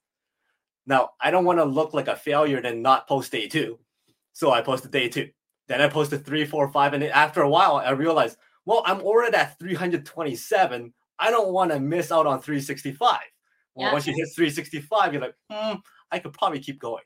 Now 0.87 1.11
I 1.21 1.31
don't 1.31 1.45
want 1.45 1.61
to 1.61 1.65
look 1.65 1.95
like 1.95 2.09
a 2.09 2.17
failure 2.17 2.59
and 2.59 2.83
not 2.83 3.07
post 3.07 3.31
day 3.31 3.47
two, 3.47 3.79
so 4.33 4.51
I 4.51 4.61
posted 4.61 4.91
day 4.91 5.09
two. 5.09 5.31
Then 5.69 5.81
I 5.81 5.89
posted 5.89 6.27
three, 6.27 6.45
four, 6.45 6.69
five, 6.73 6.95
and 6.95 7.05
after 7.05 7.43
a 7.43 7.49
while, 7.49 7.77
I 7.77 7.91
realized, 7.91 8.37
well, 8.65 8.83
I'm 8.87 9.01
already 9.03 9.37
at 9.37 9.57
327. 9.61 10.93
I 11.21 11.31
don't 11.31 11.53
want 11.53 11.71
to 11.71 11.79
miss 11.79 12.11
out 12.11 12.27
on 12.27 12.41
365. 12.41 13.19
Well, 13.75 13.87
yeah. 13.87 13.93
once 13.93 14.07
you 14.07 14.15
hit 14.15 14.29
365, 14.35 15.13
you're 15.13 15.23
like, 15.23 15.35
hmm, 15.51 15.77
I 16.11 16.19
could 16.19 16.33
probably 16.33 16.61
keep 16.61 16.81
going. 16.81 17.05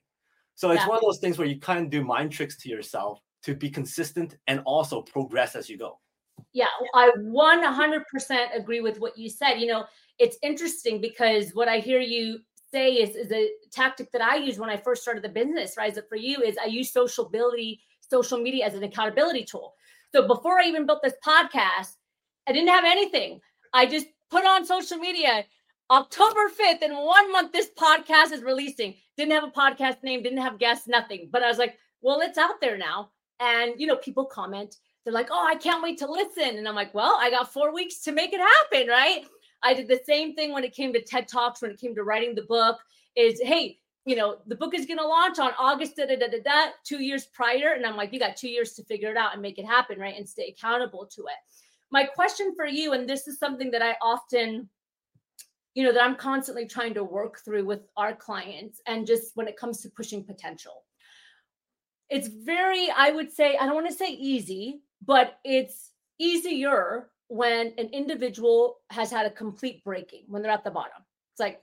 So 0.55 0.70
it's 0.70 0.82
yeah. 0.82 0.88
one 0.88 0.96
of 0.96 1.02
those 1.02 1.19
things 1.19 1.37
where 1.37 1.49
you 1.49 1.58
kind 1.58 1.84
of 1.84 1.90
do 1.90 2.05
mind 2.05 2.32
tricks 2.32 2.56
to 2.58 2.69
yourself 2.69 3.20
to 3.43 3.55
be 3.55 3.69
consistent 3.69 4.37
and 4.46 4.61
also 4.64 5.02
progress 5.02 5.56
as 5.56 5.69
you 5.69 5.76
go. 5.76 5.99
Yeah, 6.52 6.66
I 6.94 7.11
100% 7.19 8.02
agree 8.56 8.81
with 8.81 9.00
what 9.00 9.19
you 9.19 9.28
said. 9.28 9.55
You 9.55 9.66
know, 9.66 9.84
it's 10.19 10.38
interesting 10.43 11.00
because 11.00 11.50
what 11.50 11.69
I 11.69 11.78
hear 11.78 12.00
you 12.00 12.38
say 12.73 12.92
is, 12.92 13.16
is 13.16 13.30
a 13.33 13.50
tactic 13.71 14.11
that 14.12 14.23
I 14.23 14.37
use 14.37 14.59
when 14.59 14.71
I 14.71 14.76
first 14.76 15.02
started 15.02 15.23
the 15.23 15.28
business, 15.28 15.76
Rise 15.76 15.99
Up 15.99 16.09
For 16.09 16.16
You, 16.16 16.40
is 16.40 16.56
I 16.56 16.66
use 16.66 16.92
sociability 16.92 17.80
social 18.09 18.38
media 18.38 18.66
as 18.66 18.75
an 18.75 18.85
accountability 18.85 19.44
tool. 19.44 19.75
So 20.14 20.26
before 20.26 20.61
I 20.61 20.66
even 20.66 20.87
built 20.87 21.00
this 21.02 21.14
podcast, 21.25 21.97
I 22.47 22.52
didn't 22.52 22.68
have 22.68 22.85
anything. 22.85 23.40
I 23.75 23.85
just 23.85 24.07
put 24.31 24.47
on 24.47 24.64
social 24.64 24.97
media 24.97 25.45
October 25.90 26.49
5th, 26.49 26.83
in 26.83 26.97
one 26.97 27.31
month, 27.31 27.52
this 27.52 27.69
podcast 27.78 28.33
is 28.33 28.43
releasing. 28.43 28.95
Didn't 29.19 29.33
have 29.33 29.45
a 29.45 29.49
podcast 29.49 30.02
name, 30.02 30.23
didn't 30.23 30.38
have 30.38 30.59
guests, 30.59 30.88
nothing. 30.88 31.28
But 31.31 31.43
I 31.43 31.49
was 31.49 31.59
like, 31.59 31.76
well, 32.00 32.21
it's 32.23 32.38
out 32.38 32.61
there 32.61 32.78
now. 32.78 33.11
And, 33.38 33.75
you 33.78 33.87
know, 33.87 33.97
people 33.97 34.25
comment, 34.25 34.76
they're 35.04 35.12
like, 35.12 35.28
oh, 35.31 35.47
I 35.47 35.57
can't 35.57 35.83
wait 35.83 35.99
to 35.99 36.11
listen. 36.11 36.57
And 36.57 36.66
I'm 36.66 36.75
like, 36.75 36.95
well, 36.95 37.19
I 37.21 37.31
got 37.31 37.52
four 37.52 37.75
weeks 37.75 38.00
to 38.02 38.12
make 38.12 38.33
it 38.33 38.40
happen, 38.40 38.88
right? 38.88 39.26
I 39.62 39.75
did 39.75 39.88
the 39.88 40.00
same 40.07 40.35
thing 40.35 40.52
when 40.52 40.64
it 40.64 40.75
came 40.75 40.93
to 40.95 41.02
TED 41.02 41.28
Talks, 41.28 41.61
when 41.61 41.71
it 41.71 41.81
came 41.81 41.95
to 41.95 42.02
writing 42.02 42.35
the 42.35 42.43
book, 42.43 42.78
is 43.14 43.40
hey, 43.43 43.78
you 44.07 44.16
know, 44.16 44.38
the 44.47 44.57
book 44.57 44.75
is 44.75 44.87
going 44.87 44.99
to 44.99 45.07
launch 45.07 45.38
on 45.38 45.52
August, 45.59 45.97
da, 45.97 46.07
da, 46.07 46.16
da, 46.16 46.28
da, 46.28 46.40
da, 46.43 46.71
two 46.85 47.02
years 47.02 47.26
prior. 47.26 47.75
And 47.75 47.85
I'm 47.85 47.97
like, 47.97 48.12
you 48.12 48.19
got 48.19 48.37
two 48.37 48.49
years 48.49 48.73
to 48.75 48.85
figure 48.85 49.11
it 49.11 49.16
out 49.16 49.35
and 49.35 49.43
make 49.43 49.59
it 49.59 49.66
happen, 49.66 49.99
right? 49.99 50.16
And 50.16 50.28
stay 50.28 50.54
accountable 50.57 51.07
to 51.07 51.23
it. 51.23 51.63
My 51.95 52.03
question 52.03 52.55
for 52.57 52.67
you, 52.67 52.93
and 52.93 53.09
this 53.09 53.29
is 53.29 53.39
something 53.39 53.71
that 53.71 53.81
I 53.81 53.95
often, 54.03 54.69
you 55.75 55.85
know, 55.85 55.93
that 55.93 56.03
I'm 56.03 56.17
constantly 56.17 56.67
trying 56.67 56.95
to 56.95 57.05
work 57.05 57.39
through 57.45 57.65
with 57.67 57.83
our 57.97 58.15
clients 58.17 58.81
and 58.89 59.07
just 59.07 59.37
when 59.37 59.47
it 59.47 59.57
comes 59.57 59.81
to 59.83 59.91
pushing 59.91 60.25
potential. 60.25 60.83
It's 62.11 62.27
very, 62.27 62.89
I 62.91 63.13
would 63.13 63.31
say, 63.33 63.57
I 63.57 63.67
don't 63.67 63.77
want 63.77 63.89
to 63.89 63.95
say 63.95 64.09
easy, 64.09 64.81
but 65.07 65.39
it's 65.45 65.93
easier 66.19 67.11
when 67.29 67.73
an 67.79 67.91
individual 67.93 68.79
has 68.91 69.13
had 69.13 69.27
a 69.27 69.31
complete 69.31 69.85
breaking, 69.85 70.25
when 70.27 70.43
they're 70.43 70.59
at 70.59 70.65
the 70.65 70.73
bottom. 70.73 71.01
It's 71.33 71.41
like, 71.41 71.63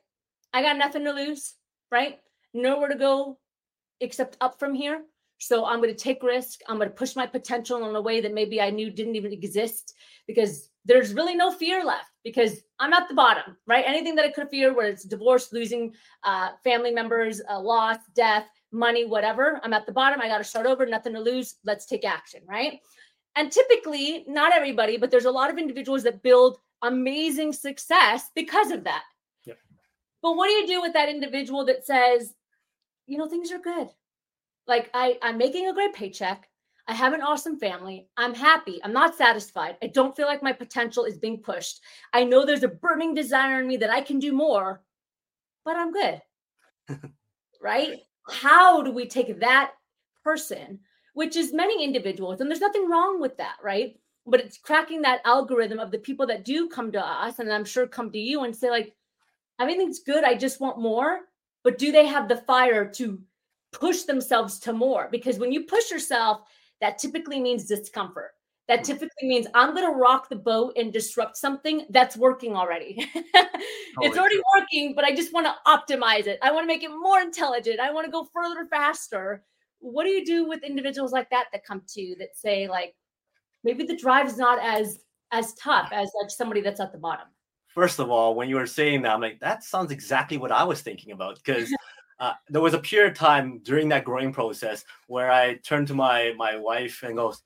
I 0.54 0.62
got 0.62 0.78
nothing 0.78 1.04
to 1.04 1.12
lose, 1.12 1.56
right? 1.92 2.20
nowhere 2.54 2.90
to 2.90 2.96
go 2.96 3.38
except 4.00 4.38
up 4.42 4.60
from 4.60 4.74
here. 4.74 5.04
So 5.42 5.66
I'm 5.66 5.82
going 5.82 5.94
to 5.94 6.00
take 6.00 6.22
risk. 6.22 6.60
I'm 6.70 6.78
going 6.78 6.90
to 6.90 6.96
push 6.96 7.16
my 7.16 7.26
potential 7.26 7.90
in 7.90 7.96
a 7.96 8.02
way 8.02 8.22
that 8.22 8.32
maybe 8.34 8.62
I 8.62 8.70
knew 8.70 8.92
didn't 8.92 9.16
even 9.16 9.34
exist 9.34 9.96
because 10.28 10.70
there's 10.86 11.16
really 11.16 11.34
no 11.34 11.50
fear 11.50 11.84
left 11.84 12.12
because 12.24 12.62
I'm 12.80 12.94
at 12.94 13.08
the 13.10 13.16
bottom, 13.16 13.58
right? 13.66 13.84
Anything 13.88 14.14
that 14.16 14.26
I 14.26 14.30
could 14.30 14.50
fear, 14.50 14.72
whether 14.72 14.90
it's 14.90 15.04
divorce, 15.04 15.52
losing 15.52 15.96
uh, 16.24 16.50
family 16.64 16.92
members, 16.92 17.42
uh, 17.50 17.60
loss, 17.60 17.98
death, 18.14 18.46
money, 18.72 19.06
whatever, 19.06 19.60
I'm 19.64 19.74
at 19.74 19.88
the 19.88 19.92
bottom. 19.92 20.22
I 20.22 20.28
got 20.28 20.38
to 20.38 20.44
start 20.44 20.68
over, 20.68 20.86
nothing 20.86 21.14
to 21.14 21.20
lose. 21.20 21.56
Let's 21.66 21.88
take 21.88 22.06
action, 22.06 22.42
right? 22.48 22.80
And 23.36 23.52
typically, 23.52 24.26
not 24.28 24.54
everybody, 24.54 24.98
but 24.98 25.10
there's 25.10 25.26
a 25.26 25.32
lot 25.32 25.50
of 25.50 25.58
individuals 25.58 26.04
that 26.04 26.22
build 26.22 26.60
amazing 26.84 27.54
success 27.54 28.30
because 28.36 28.70
of 28.70 28.84
that. 28.84 29.04
Yep. 29.46 29.58
But 30.22 30.36
what 30.36 30.48
do 30.48 30.54
you 30.54 30.68
do 30.68 30.82
with 30.82 30.94
that 30.94 31.10
individual 31.10 31.66
that 31.66 31.84
says, 31.84 32.36
you 33.08 33.18
know, 33.18 33.28
things 33.28 33.52
are 33.52 33.60
good? 33.60 33.90
Like 34.68 34.90
I, 34.94 35.18
I'm 35.22 35.38
making 35.38 35.68
a 35.68 35.74
great 35.74 35.94
paycheck. 35.94 36.48
I 36.88 36.94
have 36.94 37.14
an 37.14 37.22
awesome 37.22 37.58
family. 37.58 38.08
I'm 38.18 38.34
happy. 38.34 38.82
I'm 38.84 38.94
not 38.94 39.16
satisfied. 39.16 39.78
I 39.82 39.88
don't 39.88 40.16
feel 40.16 40.26
like 40.26 40.44
my 40.44 40.52
potential 40.52 41.06
is 41.06 41.18
being 41.18 41.40
pushed. 41.40 41.82
I 42.14 42.24
know 42.24 42.46
there's 42.46 42.64
a 42.64 42.68
burning 42.68 43.14
desire 43.14 43.62
in 43.62 43.68
me 43.68 43.78
that 43.78 43.90
I 43.90 44.02
can 44.02 44.20
do 44.20 44.34
more, 44.34 44.82
but 45.64 45.76
I'm 45.76 45.92
good. 45.92 46.22
right? 47.62 48.00
How 48.30 48.82
do 48.82 48.92
we 48.92 49.08
take 49.08 49.40
that 49.40 49.74
person, 50.24 50.80
which 51.14 51.36
is 51.36 51.54
many 51.54 51.84
individuals, 51.84 52.42
and 52.42 52.50
there's 52.50 52.62
nothing 52.62 52.90
wrong 52.90 53.22
with 53.22 53.38
that, 53.38 53.56
right? 53.64 53.96
But 54.26 54.40
it's 54.40 54.58
cracking 54.58 55.02
that 55.04 55.22
algorithm 55.26 55.80
of 55.80 55.92
the 55.92 55.98
people 55.98 56.28
that 56.28 56.46
do 56.46 56.68
come 56.68 56.92
to 56.92 57.06
us, 57.06 57.40
and 57.40 57.52
I'm 57.52 57.66
sure 57.66 57.88
come 57.88 58.12
to 58.12 58.20
you 58.20 58.44
and 58.44 58.56
say, 58.56 58.70
like, 58.70 58.94
everything's 59.60 60.00
good. 60.00 60.24
I 60.24 60.36
just 60.36 60.60
want 60.60 60.80
more. 60.80 61.22
But 61.64 61.78
do 61.78 61.92
they 61.92 62.08
have 62.08 62.28
the 62.28 62.38
fire 62.38 62.86
to 62.94 63.22
push 63.72 64.04
themselves 64.04 64.60
to 64.60 64.74
more? 64.74 65.10
Because 65.12 65.40
when 65.40 65.52
you 65.52 65.66
push 65.66 65.92
yourself, 65.92 66.42
that 66.82 66.98
typically 66.98 67.40
means 67.40 67.66
discomfort. 67.66 68.32
That 68.68 68.80
Hmm. 68.80 68.86
typically 68.86 69.28
means 69.28 69.48
I'm 69.54 69.74
going 69.76 69.86
to 69.86 69.98
rock 69.98 70.30
the 70.30 70.36
boat 70.36 70.74
and 70.78 70.94
disrupt 70.94 71.36
something 71.38 71.86
that's 71.90 72.16
working 72.16 72.56
already. 72.56 72.96
it's 74.02 74.18
already 74.18 74.42
working, 74.56 74.94
but 74.96 75.04
I 75.04 75.14
just 75.14 75.34
want 75.34 75.48
to 75.48 75.56
optimize 75.68 76.28
it. 76.28 76.40
I 76.42 76.52
want 76.52 76.64
to 76.64 76.68
make 76.68 76.84
it 76.84 76.90
more 76.92 77.20
intelligent. 77.20 77.80
I 77.80 77.92
want 77.92 78.06
to 78.06 78.12
go 78.12 78.28
further 78.34 78.66
faster. 78.70 79.44
What 79.80 80.04
do 80.04 80.10
you 80.10 80.26
do 80.26 80.48
with 80.48 80.64
individuals 80.64 81.12
like 81.12 81.30
that 81.32 81.46
that 81.52 81.66
come 81.66 81.82
to 81.90 82.02
you 82.02 82.16
that 82.18 82.38
say 82.38 82.68
like 82.68 82.96
maybe 83.64 83.84
the 83.84 83.98
drive 83.98 84.28
is 84.28 84.38
not 84.38 84.60
as 84.60 85.00
as 85.32 85.54
tough 85.56 85.90
as 85.92 86.12
like 86.22 86.30
somebody 86.30 86.62
that's 86.62 86.80
at 86.80 86.92
the 86.92 86.98
bottom? 86.98 87.28
First 87.68 88.00
of 88.00 88.10
all, 88.10 88.36
when 88.36 88.50
you 88.50 88.58
were 88.58 88.68
saying 88.68 89.02
that, 89.04 89.14
I'm 89.14 89.22
like, 89.22 89.40
that 89.40 89.64
sounds 89.64 89.92
exactly 89.92 90.38
what 90.38 90.52
I 90.52 90.64
was 90.64 90.82
thinking 90.82 91.14
about 91.14 91.38
because 91.44 91.74
uh, 92.22 92.34
there 92.50 92.62
was 92.62 92.76
a 92.76 92.80
period 92.80 93.12
of 93.12 93.18
time 93.18 93.60
during 93.64 93.90
that 93.90 94.06
growing 94.06 94.32
process 94.32 94.86
where 95.08 95.32
I 95.32 95.56
turned 95.56 95.88
to 95.88 95.96
my 95.96 96.34
my 96.38 96.56
wife 96.56 97.02
and 97.02 97.18
goes, 97.18 97.42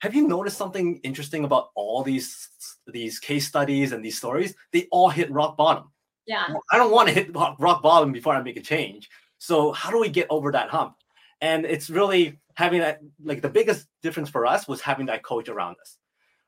"Have 0.00 0.14
you 0.14 0.26
noticed 0.26 0.56
something 0.56 0.98
interesting 1.04 1.44
about 1.44 1.68
all 1.74 2.02
these 2.02 2.48
these 2.86 3.18
case 3.18 3.46
studies 3.46 3.92
and 3.92 4.02
these 4.02 4.16
stories? 4.16 4.54
They 4.72 4.88
all 4.90 5.10
hit 5.10 5.30
rock 5.30 5.58
bottom. 5.58 5.92
Yeah. 6.26 6.46
I 6.72 6.78
don't 6.78 6.90
want 6.90 7.08
to 7.08 7.14
hit 7.14 7.36
rock 7.36 7.56
rock 7.58 7.82
bottom 7.82 8.12
before 8.12 8.34
I 8.34 8.42
make 8.42 8.56
a 8.56 8.62
change. 8.62 9.10
So 9.36 9.72
how 9.72 9.90
do 9.90 10.00
we 10.00 10.08
get 10.08 10.26
over 10.30 10.50
that 10.52 10.70
hump? 10.70 10.96
And 11.42 11.66
it's 11.66 11.90
really 11.90 12.40
having 12.54 12.80
that 12.80 13.00
like 13.22 13.42
the 13.42 13.50
biggest 13.50 13.88
difference 14.02 14.30
for 14.30 14.46
us 14.46 14.66
was 14.66 14.80
having 14.80 15.04
that 15.06 15.22
coach 15.22 15.50
around 15.50 15.76
us. 15.82 15.98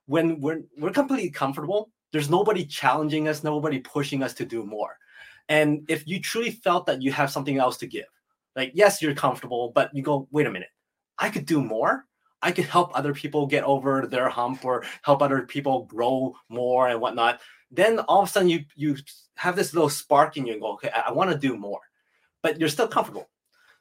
When 0.07 0.41
we're 0.41 0.63
we're 0.79 0.93
completely 0.93 1.29
comfortable, 1.29 1.91
there's 2.11 2.31
nobody 2.31 2.65
challenging 2.65 3.29
us, 3.29 3.45
nobody 3.45 3.81
pushing 3.81 4.23
us 4.23 4.33
to 4.35 4.47
do 4.47 4.65
more. 4.65 4.97
And 5.49 5.85
if 5.89 6.07
you 6.07 6.21
truly 6.21 6.51
felt 6.51 6.87
that 6.87 7.03
you 7.03 7.13
have 7.13 7.31
something 7.31 7.59
else 7.59 7.77
to 7.79 7.87
give, 7.87 8.07
like 8.55 8.73
yes, 8.75 9.01
you're 9.01 9.15
comfortable, 9.15 9.73
but 9.75 9.95
you 9.95 10.03
go, 10.03 10.29
wait 10.31 10.47
a 10.47 10.51
minute, 10.51 10.71
I 11.19 11.31
could 11.31 11.47
do 11.47 11.63
more. 11.63 12.07
I 12.43 12.53
could 12.53 12.67
help 12.67 12.97
other 12.97 13.15
people 13.15 13.47
get 13.47 13.65
over 13.65 14.07
their 14.07 14.29
hump 14.29 14.65
or 14.65 14.85
help 15.03 15.23
other 15.23 15.43
people 15.43 15.85
grow 15.85 16.35
more 16.49 16.89
and 16.89 17.01
whatnot. 17.01 17.41
Then 17.71 17.99
all 18.01 18.23
of 18.23 18.29
a 18.29 18.33
sudden 18.33 18.49
you 18.49 18.65
you 18.75 18.97
have 19.37 19.57
this 19.57 19.75
little 19.75 19.89
spark 19.89 20.37
in 20.37 20.47
you 20.47 20.53
and 20.53 20.63
go, 20.63 20.73
okay, 20.75 20.91
I, 20.95 21.09
I 21.09 21.13
want 21.13 21.31
to 21.31 21.39
do 21.39 21.57
more, 21.57 21.81
but 22.43 22.59
you're 22.61 22.69
still 22.69 22.89
comfortable. 22.89 23.29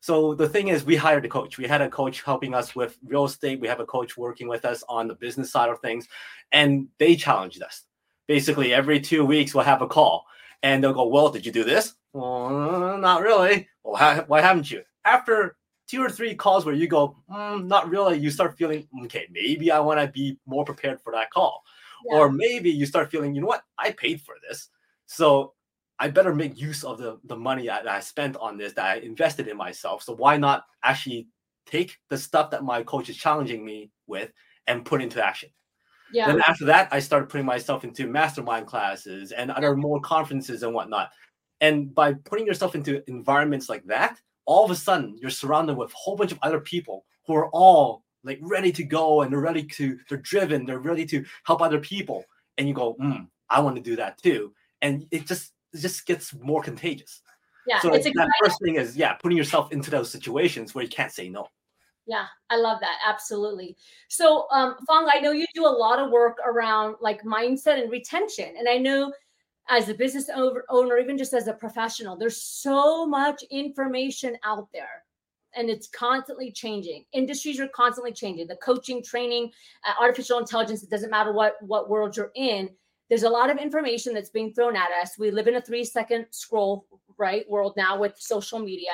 So 0.05 0.36
the 0.36 0.48
thing 0.48 0.67
is, 0.67 0.86
we 0.86 0.95
hired 0.95 1.25
a 1.25 1.29
coach. 1.29 1.57
We 1.57 1.67
had 1.67 1.81
a 1.81 1.89
coach 1.89 2.22
helping 2.22 2.53
us 2.53 2.75
with 2.75 2.95
real 3.03 3.25
estate. 3.25 3.60
We 3.60 3.67
have 3.67 3.79
a 3.79 3.88
coach 3.88 4.15
working 4.15 4.48
with 4.48 4.63
us 4.63 4.84
on 4.88 5.07
the 5.07 5.15
business 5.15 5.51
side 5.51 5.69
of 5.69 5.79
things, 5.79 6.07
and 6.51 6.88
they 7.00 7.15
challenged 7.15 7.63
us. 7.63 7.84
Basically, 8.27 8.72
every 8.72 9.00
two 9.00 9.25
weeks 9.25 9.55
we'll 9.55 9.63
have 9.63 9.81
a 9.81 9.88
call, 9.88 10.25
and 10.64 10.84
they'll 10.84 10.94
go, 10.94 11.08
"Well, 11.08 11.30
did 11.30 11.46
you 11.46 11.52
do 11.52 11.64
this? 11.64 11.94
Well, 12.14 12.98
not 12.98 13.22
really. 13.22 13.68
Well, 13.84 13.96
how, 13.96 14.24
why 14.28 14.42
haven't 14.42 14.70
you?" 14.72 14.84
After 15.06 15.58
two 15.88 16.02
or 16.02 16.10
three 16.10 16.36
calls 16.36 16.66
where 16.66 16.76
you 16.76 16.88
go, 16.88 17.18
"Mm, 17.30 17.66
"Not 17.68 17.90
really," 17.90 18.18
you 18.18 18.30
start 18.32 18.58
feeling, 18.58 18.88
"Okay, 19.06 19.28
maybe 19.32 19.72
I 19.72 19.80
want 19.80 20.00
to 20.00 20.08
be 20.08 20.40
more 20.46 20.66
prepared 20.66 21.02
for 21.02 21.12
that 21.14 21.32
call." 21.32 21.64
Yeah. 22.06 22.18
or 22.18 22.32
maybe 22.32 22.70
you 22.70 22.86
start 22.86 23.10
feeling 23.10 23.34
you 23.34 23.42
know 23.42 23.48
what 23.48 23.64
i 23.80 23.90
paid 23.92 24.22
for 24.22 24.36
this 24.48 24.70
so 25.08 25.54
i 25.98 26.08
better 26.08 26.36
make 26.36 26.60
use 26.60 26.84
of 26.84 26.98
the, 27.00 27.18
the 27.24 27.36
money 27.36 27.66
that 27.68 27.88
i 27.88 28.00
spent 28.00 28.36
on 28.38 28.58
this 28.58 28.74
that 28.74 28.86
i 28.86 28.96
invested 28.98 29.48
in 29.48 29.58
myself 29.58 30.04
so 30.04 30.14
why 30.14 30.38
not 30.38 30.66
actually 30.84 31.28
take 31.66 31.98
the 32.10 32.18
stuff 32.18 32.52
that 32.52 32.64
my 32.64 32.84
coach 32.84 33.10
is 33.10 33.18
challenging 33.18 33.66
me 33.66 33.90
with 34.06 34.32
and 34.68 34.86
put 34.86 35.02
into 35.02 35.24
action 35.26 35.50
Yeah. 36.12 36.28
then 36.28 36.42
after 36.48 36.66
that 36.66 36.88
i 36.92 37.00
started 37.00 37.30
putting 37.30 37.46
myself 37.46 37.84
into 37.84 38.08
mastermind 38.08 38.68
classes 38.68 39.32
and 39.32 39.52
other 39.52 39.76
more 39.76 40.00
conferences 40.00 40.64
and 40.64 40.74
whatnot 40.74 41.12
and 41.62 41.94
by 41.94 42.14
putting 42.14 42.46
yourself 42.46 42.76
into 42.76 43.08
environments 43.10 43.70
like 43.70 43.84
that 43.86 44.20
all 44.46 44.66
of 44.66 44.72
a 44.72 44.76
sudden 44.76 45.18
you're 45.20 45.30
surrounded 45.30 45.76
with 45.76 45.92
a 45.92 45.96
whole 45.96 46.16
bunch 46.16 46.32
of 46.32 46.40
other 46.42 46.60
people 46.60 47.06
who 47.26 47.36
are 47.36 47.50
all 47.50 48.04
like 48.24 48.40
ready 48.42 48.72
to 48.72 48.84
go 48.84 49.22
and 49.22 49.32
they're 49.32 49.40
ready 49.40 49.64
to 49.64 49.98
they're 50.10 50.18
driven 50.20 50.66
they're 50.66 50.80
ready 50.80 51.06
to 51.06 51.24
help 51.46 51.62
other 51.62 51.80
people 51.80 52.24
and 52.58 52.68
you 52.68 52.74
go 52.74 52.96
mm, 52.96 53.26
i 53.50 53.60
want 53.60 53.76
to 53.76 53.82
do 53.82 53.96
that 53.96 54.18
too 54.22 54.54
and 54.82 55.06
it 55.12 55.26
just 55.26 55.54
it 55.74 55.80
just 55.80 56.06
gets 56.06 56.34
more 56.36 56.62
contagious 56.62 57.22
yeah. 57.68 57.80
so 57.80 57.94
it's 57.94 58.06
that 58.06 58.12
exciting. 58.12 58.32
first 58.44 58.60
thing 58.64 58.76
is 58.76 58.98
yeah 58.98 59.14
putting 59.14 59.38
yourself 59.38 59.72
into 59.72 59.90
those 59.90 60.10
situations 60.10 60.74
where 60.76 60.84
you 60.84 60.90
can't 60.90 61.12
say 61.12 61.30
no 61.30 61.48
Yeah, 62.06 62.26
I 62.50 62.58
love 62.58 62.80
that. 62.82 63.00
Absolutely. 63.08 63.76
So, 64.10 64.48
um, 64.52 64.76
Fong, 64.86 65.10
I 65.12 65.20
know 65.20 65.32
you 65.32 65.46
do 65.56 65.66
a 65.66 65.68
lot 65.70 66.00
of 66.00 66.12
work 66.12 66.38
around 66.46 66.96
like 67.02 67.24
mindset 67.24 67.82
and 67.82 67.92
retention. 67.92 68.54
And 68.58 68.70
I 68.70 68.78
know 68.78 69.12
as 69.70 69.90
a 69.90 69.94
business 69.96 70.30
owner, 70.70 70.98
even 71.00 71.18
just 71.18 71.34
as 71.34 71.48
a 71.48 71.54
professional, 71.54 72.16
there's 72.16 72.42
so 72.42 73.08
much 73.08 73.42
information 73.50 74.38
out 74.44 74.68
there 74.72 75.04
and 75.56 75.70
it's 75.70 75.88
constantly 75.88 76.52
changing. 76.52 77.06
Industries 77.14 77.60
are 77.60 77.68
constantly 77.70 78.12
changing. 78.12 78.48
The 78.48 78.58
coaching, 78.58 79.02
training, 79.04 79.52
uh, 79.88 79.94
artificial 80.00 80.38
intelligence, 80.38 80.84
it 80.84 80.90
doesn't 80.90 81.10
matter 81.10 81.32
what, 81.32 81.56
what 81.62 81.90
world 81.90 82.16
you're 82.16 82.32
in. 82.36 82.70
There's 83.10 83.24
a 83.24 83.30
lot 83.30 83.50
of 83.50 83.58
information 83.58 84.14
that's 84.14 84.30
being 84.30 84.54
thrown 84.54 84.76
at 84.76 84.90
us. 85.02 85.18
We 85.18 85.32
live 85.32 85.48
in 85.48 85.56
a 85.56 85.62
three 85.62 85.86
second 85.86 86.28
scroll, 86.32 86.86
right, 87.18 87.50
world 87.50 87.74
now 87.78 87.98
with 88.00 88.14
social 88.18 88.60
media 88.60 88.92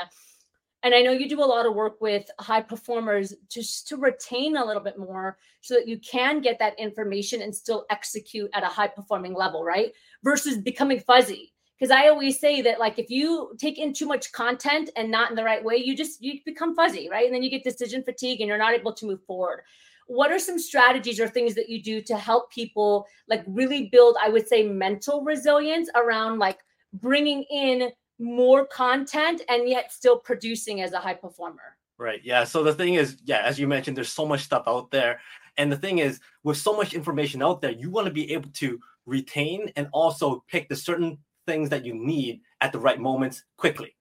and 0.83 0.95
I 0.95 1.01
know 1.01 1.11
you 1.11 1.29
do 1.29 1.43
a 1.43 1.45
lot 1.45 1.65
of 1.65 1.75
work 1.75 2.01
with 2.01 2.29
high 2.39 2.61
performers 2.61 3.35
just 3.49 3.87
to 3.89 3.97
retain 3.97 4.57
a 4.57 4.65
little 4.65 4.81
bit 4.81 4.97
more 4.97 5.37
so 5.61 5.75
that 5.75 5.87
you 5.87 5.99
can 5.99 6.41
get 6.41 6.57
that 6.59 6.79
information 6.79 7.41
and 7.41 7.55
still 7.55 7.85
execute 7.91 8.49
at 8.53 8.63
a 8.63 8.67
high 8.67 8.87
performing 8.87 9.35
level, 9.35 9.63
right? 9.63 9.93
Versus 10.23 10.57
becoming 10.57 10.99
fuzzy. 10.99 11.53
Because 11.77 11.91
I 11.91 12.09
always 12.09 12.39
say 12.39 12.61
that 12.61 12.79
like 12.79 12.97
if 12.97 13.09
you 13.09 13.55
take 13.59 13.77
in 13.77 13.93
too 13.93 14.07
much 14.07 14.31
content 14.31 14.89
and 14.95 15.09
not 15.09 15.29
in 15.29 15.35
the 15.35 15.43
right 15.43 15.63
way, 15.63 15.77
you 15.77 15.95
just 15.95 16.21
you 16.21 16.39
become 16.45 16.75
fuzzy, 16.75 17.09
right? 17.09 17.25
And 17.25 17.33
then 17.33 17.43
you 17.43 17.49
get 17.49 17.63
decision 17.63 18.03
fatigue 18.03 18.39
and 18.39 18.47
you're 18.47 18.57
not 18.57 18.73
able 18.73 18.93
to 18.93 19.05
move 19.05 19.23
forward. 19.25 19.61
What 20.07 20.31
are 20.31 20.39
some 20.39 20.59
strategies 20.59 21.19
or 21.19 21.27
things 21.27 21.55
that 21.55 21.69
you 21.69 21.81
do 21.81 22.01
to 22.01 22.17
help 22.17 22.51
people 22.51 23.07
like 23.27 23.43
really 23.47 23.87
build, 23.87 24.17
I 24.21 24.29
would 24.29 24.47
say, 24.47 24.67
mental 24.67 25.23
resilience 25.23 25.89
around 25.95 26.39
like 26.39 26.59
bringing 26.93 27.43
in 27.43 27.91
more 28.21 28.65
content 28.67 29.41
and 29.49 29.67
yet 29.67 29.91
still 29.91 30.17
producing 30.17 30.81
as 30.81 30.93
a 30.93 30.99
high 30.99 31.13
performer. 31.13 31.77
Right. 31.97 32.21
Yeah. 32.23 32.43
So 32.43 32.63
the 32.63 32.73
thing 32.73 32.95
is, 32.95 33.17
yeah, 33.25 33.41
as 33.43 33.59
you 33.59 33.67
mentioned, 33.67 33.97
there's 33.97 34.11
so 34.11 34.25
much 34.25 34.41
stuff 34.41 34.63
out 34.67 34.91
there. 34.91 35.19
And 35.57 35.71
the 35.71 35.77
thing 35.77 35.99
is, 35.99 36.19
with 36.43 36.57
so 36.57 36.75
much 36.75 36.93
information 36.93 37.43
out 37.43 37.61
there, 37.61 37.71
you 37.71 37.89
want 37.89 38.07
to 38.07 38.13
be 38.13 38.31
able 38.31 38.49
to 38.51 38.79
retain 39.05 39.71
and 39.75 39.87
also 39.91 40.43
pick 40.47 40.69
the 40.69 40.75
certain 40.75 41.17
things 41.45 41.69
that 41.69 41.85
you 41.85 41.93
need 41.93 42.41
at 42.61 42.71
the 42.71 42.79
right 42.79 42.99
moments 42.99 43.43
quickly. 43.57 43.95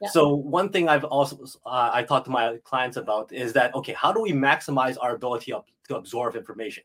Yeah. 0.00 0.08
So 0.08 0.34
one 0.34 0.70
thing 0.70 0.88
I've 0.88 1.04
also 1.04 1.44
uh, 1.64 1.90
I 1.92 2.02
talk 2.02 2.24
to 2.24 2.30
my 2.30 2.58
clients 2.64 2.96
about 2.96 3.32
is 3.32 3.52
that 3.54 3.74
okay, 3.74 3.92
how 3.92 4.12
do 4.12 4.20
we 4.20 4.32
maximize 4.32 4.96
our 5.00 5.14
ability 5.14 5.52
of, 5.52 5.64
to 5.88 5.96
absorb 5.96 6.36
information? 6.36 6.84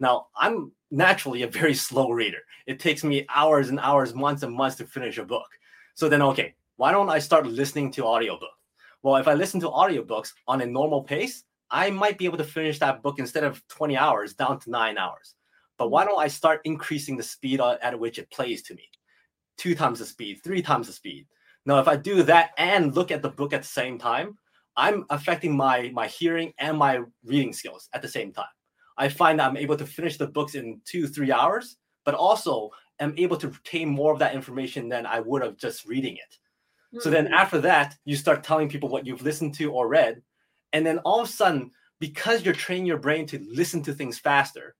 Now, 0.00 0.28
I'm 0.36 0.72
naturally 0.90 1.42
a 1.42 1.48
very 1.48 1.74
slow 1.88 2.10
reader. 2.10 2.40
It 2.66 2.78
takes 2.78 3.04
me 3.04 3.26
hours 3.34 3.68
and 3.68 3.80
hours, 3.80 4.14
months 4.14 4.42
and 4.42 4.54
months 4.54 4.76
to 4.76 4.84
finish 4.84 5.18
a 5.18 5.24
book. 5.24 5.48
So 5.98 6.08
then, 6.08 6.22
okay, 6.22 6.54
why 6.76 6.92
don't 6.92 7.08
I 7.10 7.18
start 7.18 7.44
listening 7.44 7.90
to 7.94 8.04
audiobook? 8.04 8.54
Well, 9.02 9.16
if 9.16 9.26
I 9.26 9.34
listen 9.34 9.58
to 9.62 9.68
audiobooks 9.68 10.32
on 10.46 10.60
a 10.60 10.66
normal 10.66 11.02
pace, 11.02 11.42
I 11.72 11.90
might 11.90 12.18
be 12.18 12.24
able 12.24 12.38
to 12.38 12.44
finish 12.44 12.78
that 12.78 13.02
book 13.02 13.18
instead 13.18 13.42
of 13.42 13.66
20 13.66 13.96
hours 13.96 14.32
down 14.32 14.60
to 14.60 14.70
nine 14.70 14.96
hours. 14.96 15.34
But 15.76 15.90
why 15.90 16.04
mm. 16.04 16.06
don't 16.06 16.20
I 16.20 16.28
start 16.28 16.60
increasing 16.62 17.16
the 17.16 17.24
speed 17.24 17.60
at 17.60 17.98
which 17.98 18.20
it 18.20 18.30
plays 18.30 18.62
to 18.62 18.76
me? 18.76 18.84
Two 19.56 19.74
times 19.74 19.98
the 19.98 20.06
speed, 20.06 20.38
three 20.44 20.62
times 20.62 20.86
the 20.86 20.92
speed. 20.92 21.26
Now, 21.66 21.80
if 21.80 21.88
I 21.88 21.96
do 21.96 22.22
that 22.22 22.50
and 22.58 22.94
look 22.94 23.10
at 23.10 23.20
the 23.20 23.30
book 23.30 23.52
at 23.52 23.62
the 23.62 23.68
same 23.68 23.98
time, 23.98 24.38
I'm 24.76 25.04
affecting 25.10 25.56
my 25.56 25.90
my 25.92 26.06
hearing 26.06 26.52
and 26.60 26.78
my 26.78 27.00
reading 27.24 27.52
skills 27.52 27.88
at 27.92 28.02
the 28.02 28.08
same 28.08 28.30
time. 28.32 28.54
I 28.98 29.08
find 29.08 29.40
that 29.40 29.48
I'm 29.48 29.56
able 29.56 29.76
to 29.76 29.84
finish 29.84 30.16
the 30.16 30.28
books 30.28 30.54
in 30.54 30.80
two, 30.84 31.08
three 31.08 31.32
hours, 31.32 31.76
but 32.04 32.14
also 32.14 32.70
am 33.00 33.14
able 33.16 33.36
to 33.38 33.48
retain 33.48 33.88
more 33.88 34.12
of 34.12 34.18
that 34.18 34.34
information 34.34 34.88
than 34.88 35.06
I 35.06 35.20
would 35.20 35.42
have 35.42 35.56
just 35.56 35.86
reading 35.86 36.16
it. 36.16 36.38
So 37.00 37.10
then 37.10 37.26
mm-hmm. 37.26 37.34
after 37.34 37.60
that, 37.60 37.96
you 38.04 38.16
start 38.16 38.42
telling 38.42 38.68
people 38.68 38.88
what 38.88 39.06
you've 39.06 39.22
listened 39.22 39.54
to 39.56 39.72
or 39.72 39.88
read. 39.88 40.22
And 40.72 40.86
then 40.86 40.98
all 41.00 41.20
of 41.20 41.28
a 41.28 41.32
sudden, 41.32 41.70
because 42.00 42.44
you're 42.44 42.54
training 42.54 42.86
your 42.86 42.98
brain 42.98 43.26
to 43.26 43.44
listen 43.50 43.82
to 43.82 43.92
things 43.92 44.18
faster, 44.18 44.74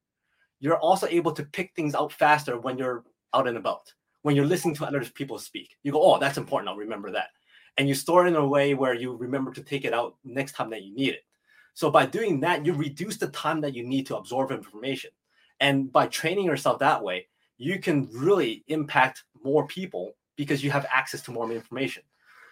you're 0.61 0.79
also 0.79 1.07
able 1.09 1.33
to 1.33 1.45
pick 1.45 1.73
things 1.75 1.95
out 1.95 2.13
faster 2.13 2.59
when 2.59 2.79
you're 2.79 3.05
out 3.35 3.47
and 3.47 3.59
about. 3.59 3.93
When 4.23 4.35
you're 4.35 4.47
listening 4.47 4.75
to 4.77 4.87
other 4.87 5.05
people 5.05 5.39
speak, 5.39 5.77
you 5.83 5.93
go, 5.93 6.03
"Oh, 6.03 6.19
that's 6.19 6.39
important. 6.39 6.69
I'll 6.69 6.77
remember 6.77 7.11
that," 7.13 7.31
and 7.77 7.89
you 7.89 7.95
store 7.95 8.25
it 8.25 8.31
in 8.31 8.37
a 8.37 8.47
way 8.47 8.75
where 8.75 8.95
you 8.95 9.15
remember 9.15 9.53
to 9.53 9.63
take 9.63 9.85
it 9.85 9.95
out 9.95 10.17
next 10.25 10.53
time 10.53 10.71
that 10.71 10.83
you 10.83 10.95
need 10.95 11.15
it. 11.15 11.25
So 11.75 11.91
by 11.91 12.07
doing 12.07 12.41
that, 12.41 12.67
you 12.67 12.73
reduce 12.75 13.17
the 13.19 13.29
time 13.29 13.61
that 13.61 13.75
you 13.75 13.85
need 13.85 14.07
to 14.07 14.17
absorb 14.17 14.51
information, 14.51 15.11
and 15.61 15.93
by 15.93 16.09
training 16.09 16.47
yourself 16.47 16.81
that 16.81 17.03
way, 17.03 17.29
you 17.59 17.79
can 17.81 18.09
really 18.13 18.65
impact 18.69 19.25
more 19.45 19.67
people 19.67 20.13
because 20.37 20.63
you 20.63 20.71
have 20.71 20.87
access 20.93 21.21
to 21.23 21.33
more 21.33 21.51
information. 21.53 22.03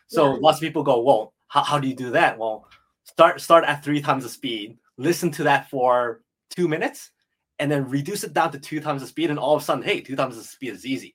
So 0.08 0.32
yeah. 0.32 0.38
lots 0.40 0.58
of 0.58 0.62
people 0.62 0.82
go, 0.82 1.00
"Well, 1.00 1.32
how, 1.48 1.62
how 1.62 1.78
do 1.78 1.88
you 1.88 1.94
do 1.94 2.10
that?" 2.10 2.38
Well, 2.38 2.68
start 3.04 3.40
start 3.40 3.64
at 3.64 3.82
three 3.82 4.02
times 4.02 4.24
the 4.24 4.28
speed. 4.28 4.76
Listen 4.98 5.30
to 5.32 5.44
that 5.44 5.70
for 5.70 6.20
two 6.50 6.68
minutes, 6.68 7.10
and 7.58 7.70
then 7.70 7.88
reduce 7.88 8.24
it 8.24 8.32
down 8.32 8.52
to 8.52 8.58
two 8.58 8.80
times 8.80 9.02
the 9.02 9.08
speed, 9.08 9.30
and 9.30 9.38
all 9.38 9.56
of 9.56 9.62
a 9.62 9.64
sudden, 9.64 9.84
hey, 9.84 10.00
two 10.00 10.16
times 10.16 10.36
the 10.36 10.44
speed 10.44 10.74
is 10.74 10.84
easy. 10.84 11.14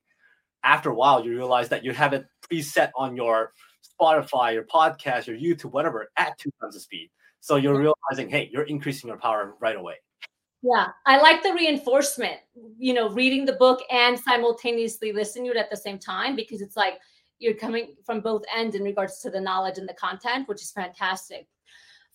After 0.64 0.90
a 0.90 0.96
while, 0.96 1.24
you 1.26 1.32
realize 1.32 1.70
that 1.70 1.84
you 1.84 1.92
have 1.94 2.14
it 2.14 2.26
preset 2.50 2.92
on 2.96 3.16
your 3.16 3.54
Spotify, 4.00 4.54
your 4.54 4.64
podcast, 4.64 5.28
your 5.28 5.38
YouTube, 5.38 5.72
whatever, 5.72 6.10
at 6.18 6.38
two 6.38 6.52
times 6.62 6.76
the 6.76 6.80
speed. 6.80 7.10
So 7.40 7.56
you're 7.56 7.78
realizing, 7.78 8.30
hey, 8.30 8.50
you're 8.52 8.64
increasing 8.64 9.08
your 9.08 9.18
power 9.18 9.56
right 9.60 9.76
away. 9.76 9.96
Yeah, 10.64 10.90
I 11.08 11.20
like 11.20 11.42
the 11.42 11.54
reinforcement, 11.54 12.38
you 12.78 12.94
know, 12.94 13.10
reading 13.10 13.46
the 13.46 13.54
book 13.54 13.82
and 13.90 14.20
simultaneously 14.20 15.12
listening 15.12 15.46
to 15.46 15.52
it 15.52 15.58
at 15.58 15.72
the 15.72 15.78
same 15.78 15.98
time 15.98 16.36
because 16.36 16.62
it's 16.62 16.78
like 16.78 17.00
you're 17.40 17.56
coming 17.56 17.96
from 18.06 18.22
both 18.22 18.44
ends 18.56 18.76
in 18.76 18.84
regards 18.84 19.20
to 19.22 19.32
the 19.32 19.42
knowledge 19.42 19.80
and 19.80 19.90
the 19.90 19.94
content, 19.96 20.48
which 20.48 20.62
is 20.62 20.72
fantastic. 20.72 21.48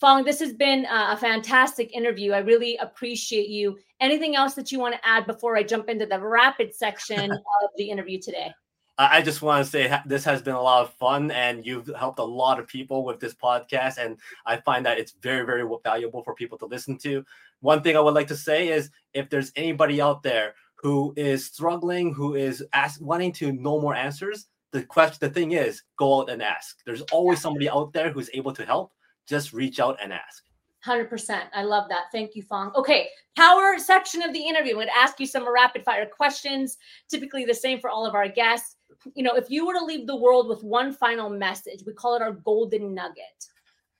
Fong, 0.00 0.24
this 0.24 0.38
has 0.40 0.52
been 0.52 0.86
a 0.90 1.16
fantastic 1.16 1.92
interview. 1.92 2.32
I 2.32 2.38
really 2.38 2.76
appreciate 2.76 3.48
you. 3.48 3.78
Anything 4.00 4.36
else 4.36 4.54
that 4.54 4.70
you 4.70 4.78
want 4.78 4.94
to 4.94 5.06
add 5.06 5.26
before 5.26 5.56
I 5.56 5.62
jump 5.62 5.88
into 5.88 6.06
the 6.06 6.20
rapid 6.20 6.74
section 6.74 7.30
of 7.62 7.70
the 7.76 7.90
interview 7.90 8.20
today? 8.20 8.52
I 8.98 9.20
just 9.20 9.42
want 9.42 9.64
to 9.64 9.70
say 9.70 9.94
this 10.06 10.24
has 10.24 10.40
been 10.40 10.54
a 10.54 10.62
lot 10.62 10.82
of 10.82 10.94
fun, 10.94 11.30
and 11.30 11.66
you've 11.66 11.90
helped 11.98 12.18
a 12.18 12.24
lot 12.24 12.58
of 12.58 12.66
people 12.66 13.04
with 13.04 13.20
this 13.20 13.34
podcast. 13.34 13.98
And 13.98 14.16
I 14.46 14.56
find 14.56 14.86
that 14.86 14.98
it's 14.98 15.12
very, 15.20 15.44
very 15.44 15.68
valuable 15.84 16.22
for 16.22 16.34
people 16.34 16.56
to 16.58 16.66
listen 16.66 16.96
to. 16.98 17.24
One 17.60 17.82
thing 17.82 17.96
I 17.96 18.00
would 18.00 18.14
like 18.14 18.28
to 18.28 18.36
say 18.36 18.68
is 18.68 18.90
if 19.12 19.28
there's 19.28 19.52
anybody 19.54 20.00
out 20.00 20.22
there 20.22 20.54
who 20.76 21.12
is 21.16 21.44
struggling, 21.44 22.14
who 22.14 22.36
is 22.36 22.64
ask, 22.72 23.00
wanting 23.00 23.32
to 23.32 23.52
know 23.52 23.80
more 23.80 23.94
answers, 23.94 24.46
the 24.72 24.82
question, 24.82 25.18
the 25.20 25.30
thing 25.30 25.52
is, 25.52 25.82
go 25.98 26.20
out 26.20 26.30
and 26.30 26.42
ask. 26.42 26.78
There's 26.86 27.02
always 27.12 27.40
somebody 27.40 27.68
out 27.68 27.92
there 27.92 28.10
who's 28.10 28.30
able 28.32 28.52
to 28.52 28.64
help 28.64 28.92
just 29.26 29.52
reach 29.52 29.78
out 29.78 29.98
and 30.02 30.12
ask. 30.12 30.44
100%. 30.86 31.42
I 31.52 31.64
love 31.64 31.88
that. 31.88 32.04
Thank 32.12 32.36
you, 32.36 32.42
Fong. 32.42 32.72
Okay, 32.76 33.08
power 33.36 33.78
section 33.78 34.22
of 34.22 34.32
the 34.32 34.38
interview. 34.38 34.72
I'm 34.72 34.76
going 34.76 34.86
to 34.86 34.96
ask 34.96 35.18
you 35.18 35.26
some 35.26 35.52
rapid 35.52 35.84
fire 35.84 36.06
questions, 36.06 36.78
typically 37.10 37.44
the 37.44 37.54
same 37.54 37.80
for 37.80 37.90
all 37.90 38.06
of 38.06 38.14
our 38.14 38.28
guests. 38.28 38.75
You 39.14 39.22
know, 39.22 39.34
if 39.34 39.50
you 39.50 39.66
were 39.66 39.74
to 39.74 39.84
leave 39.84 40.06
the 40.06 40.16
world 40.16 40.48
with 40.48 40.62
one 40.62 40.92
final 40.92 41.30
message, 41.30 41.82
we 41.86 41.92
call 41.92 42.16
it 42.16 42.22
our 42.22 42.32
golden 42.32 42.94
nugget. 42.94 43.46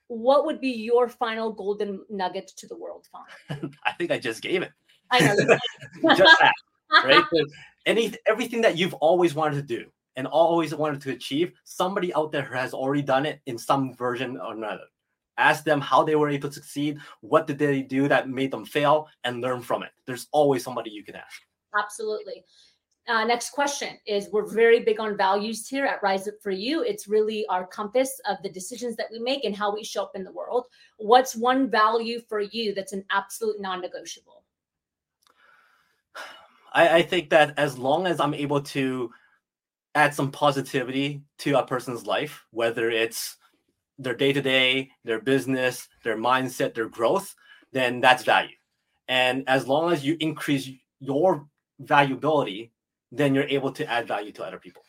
What 0.08 0.46
would 0.46 0.60
be 0.60 0.70
your 0.70 1.08
final 1.08 1.52
golden 1.52 2.04
nugget 2.08 2.48
to 2.56 2.66
the 2.66 2.76
world, 2.76 3.06
Fong? 3.10 3.72
I 3.84 3.92
think 3.92 4.10
I 4.10 4.18
just 4.18 4.42
gave 4.42 4.62
it. 4.62 4.72
I 5.10 5.20
know. 5.20 5.34
just 6.16 6.38
that, 6.40 6.52
right? 7.04 7.24
Any 7.86 8.14
everything 8.26 8.60
that 8.62 8.76
you've 8.76 8.94
always 8.94 9.34
wanted 9.34 9.56
to 9.56 9.62
do 9.62 9.86
and 10.16 10.26
always 10.26 10.74
wanted 10.74 11.00
to 11.02 11.12
achieve, 11.12 11.52
somebody 11.64 12.14
out 12.14 12.32
there 12.32 12.52
has 12.54 12.72
already 12.72 13.02
done 13.02 13.26
it 13.26 13.40
in 13.46 13.58
some 13.58 13.94
version 13.94 14.38
or 14.38 14.54
another 14.54 14.84
ask 15.38 15.64
them 15.64 15.80
how 15.80 16.02
they 16.02 16.16
were 16.16 16.28
able 16.28 16.48
to 16.48 16.54
succeed 16.54 16.98
what 17.20 17.46
did 17.46 17.58
they 17.58 17.82
do 17.82 18.08
that 18.08 18.28
made 18.28 18.50
them 18.50 18.64
fail 18.64 19.08
and 19.24 19.40
learn 19.40 19.60
from 19.60 19.82
it 19.82 19.90
there's 20.06 20.28
always 20.32 20.64
somebody 20.64 20.90
you 20.90 21.04
can 21.04 21.14
ask 21.14 21.42
absolutely 21.78 22.44
uh, 23.08 23.24
next 23.24 23.50
question 23.50 23.98
is 24.06 24.28
we're 24.32 24.46
very 24.46 24.80
big 24.80 25.00
on 25.00 25.16
values 25.16 25.68
here 25.68 25.86
at 25.86 26.02
rise 26.02 26.26
up 26.26 26.34
for 26.42 26.50
you. 26.50 26.82
It's 26.82 27.06
really 27.06 27.46
our 27.48 27.66
compass 27.66 28.20
of 28.28 28.36
the 28.42 28.48
decisions 28.48 28.96
that 28.96 29.06
we 29.10 29.18
make 29.18 29.44
and 29.44 29.56
how 29.56 29.74
we 29.74 29.84
show 29.84 30.02
up 30.02 30.12
in 30.14 30.24
the 30.24 30.32
world. 30.32 30.66
What's 30.98 31.36
one 31.36 31.70
value 31.70 32.20
for 32.28 32.40
you 32.40 32.74
that's 32.74 32.92
an 32.92 33.04
absolute 33.10 33.60
non-negotiable? 33.60 34.42
I, 36.72 36.98
I 36.98 37.02
think 37.02 37.30
that 37.30 37.58
as 37.58 37.78
long 37.78 38.06
as 38.06 38.20
i'm 38.20 38.34
able 38.34 38.60
to 38.60 39.10
add 39.94 40.14
some 40.14 40.30
positivity 40.30 41.22
to 41.38 41.58
a 41.58 41.66
person's 41.66 42.04
life 42.04 42.44
whether 42.50 42.90
it's 42.90 43.36
their 43.98 44.14
day 44.14 44.32
to 44.32 44.42
day, 44.42 44.90
their 45.04 45.20
business, 45.20 45.88
their 46.04 46.16
mindset, 46.16 46.74
their 46.74 46.88
growth, 46.88 47.34
then 47.72 48.00
that's 48.00 48.24
value. 48.24 48.56
And 49.08 49.44
as 49.48 49.66
long 49.66 49.92
as 49.92 50.04
you 50.04 50.16
increase 50.20 50.68
your 51.00 51.46
valuability, 51.82 52.72
then 53.12 53.34
you're 53.34 53.44
able 53.44 53.72
to 53.72 53.90
add 53.90 54.06
value 54.06 54.32
to 54.32 54.44
other 54.44 54.58
people. 54.58 54.82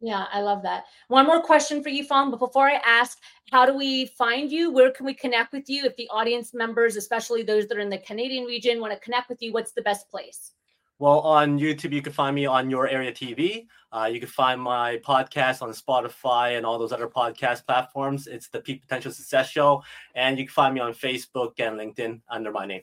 Yeah, 0.00 0.26
I 0.30 0.40
love 0.42 0.62
that. 0.62 0.84
One 1.08 1.26
more 1.26 1.42
question 1.42 1.82
for 1.82 1.88
you, 1.88 2.04
Fong. 2.04 2.30
But 2.30 2.38
before 2.38 2.68
I 2.68 2.80
ask, 2.84 3.18
how 3.50 3.64
do 3.64 3.74
we 3.76 4.06
find 4.06 4.52
you? 4.52 4.70
Where 4.70 4.90
can 4.90 5.06
we 5.06 5.14
connect 5.14 5.52
with 5.52 5.68
you? 5.68 5.84
If 5.84 5.96
the 5.96 6.08
audience 6.10 6.52
members, 6.52 6.96
especially 6.96 7.42
those 7.42 7.66
that 7.68 7.78
are 7.78 7.80
in 7.80 7.88
the 7.88 7.98
Canadian 7.98 8.44
region, 8.44 8.80
want 8.80 8.92
to 8.92 9.00
connect 9.00 9.30
with 9.30 9.40
you, 9.40 9.52
what's 9.52 9.72
the 9.72 9.82
best 9.82 10.10
place? 10.10 10.52
Well, 10.98 11.20
on 11.20 11.58
YouTube, 11.58 11.92
you 11.92 12.02
can 12.02 12.12
find 12.12 12.34
me 12.34 12.46
on 12.46 12.70
Your 12.70 12.88
Area 12.88 13.12
TV. 13.12 13.66
Uh, 13.92 14.08
you 14.10 14.18
can 14.18 14.28
find 14.28 14.60
my 14.60 14.98
podcast 14.98 15.60
on 15.60 15.70
Spotify 15.70 16.56
and 16.56 16.64
all 16.64 16.78
those 16.78 16.92
other 16.92 17.08
podcast 17.08 17.66
platforms. 17.66 18.26
It's 18.26 18.48
the 18.48 18.60
Peak 18.60 18.82
Potential 18.82 19.12
Success 19.12 19.50
Show. 19.50 19.82
And 20.14 20.38
you 20.38 20.44
can 20.44 20.52
find 20.52 20.74
me 20.74 20.80
on 20.80 20.92
Facebook 20.94 21.52
and 21.58 21.78
LinkedIn 21.78 22.20
under 22.30 22.50
my 22.50 22.64
name. 22.64 22.82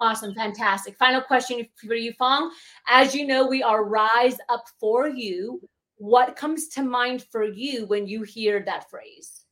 Awesome. 0.00 0.34
Fantastic. 0.34 0.96
Final 0.96 1.22
question 1.22 1.66
for 1.76 1.94
you, 1.94 2.12
Fong. 2.12 2.50
As 2.86 3.14
you 3.14 3.26
know, 3.26 3.46
we 3.46 3.62
are 3.62 3.84
Rise 3.84 4.36
Up 4.48 4.64
for 4.78 5.08
You. 5.08 5.60
What 5.96 6.36
comes 6.36 6.68
to 6.68 6.82
mind 6.82 7.24
for 7.30 7.44
you 7.44 7.86
when 7.86 8.06
you 8.06 8.22
hear 8.22 8.62
that 8.66 8.90
phrase? 8.90 9.44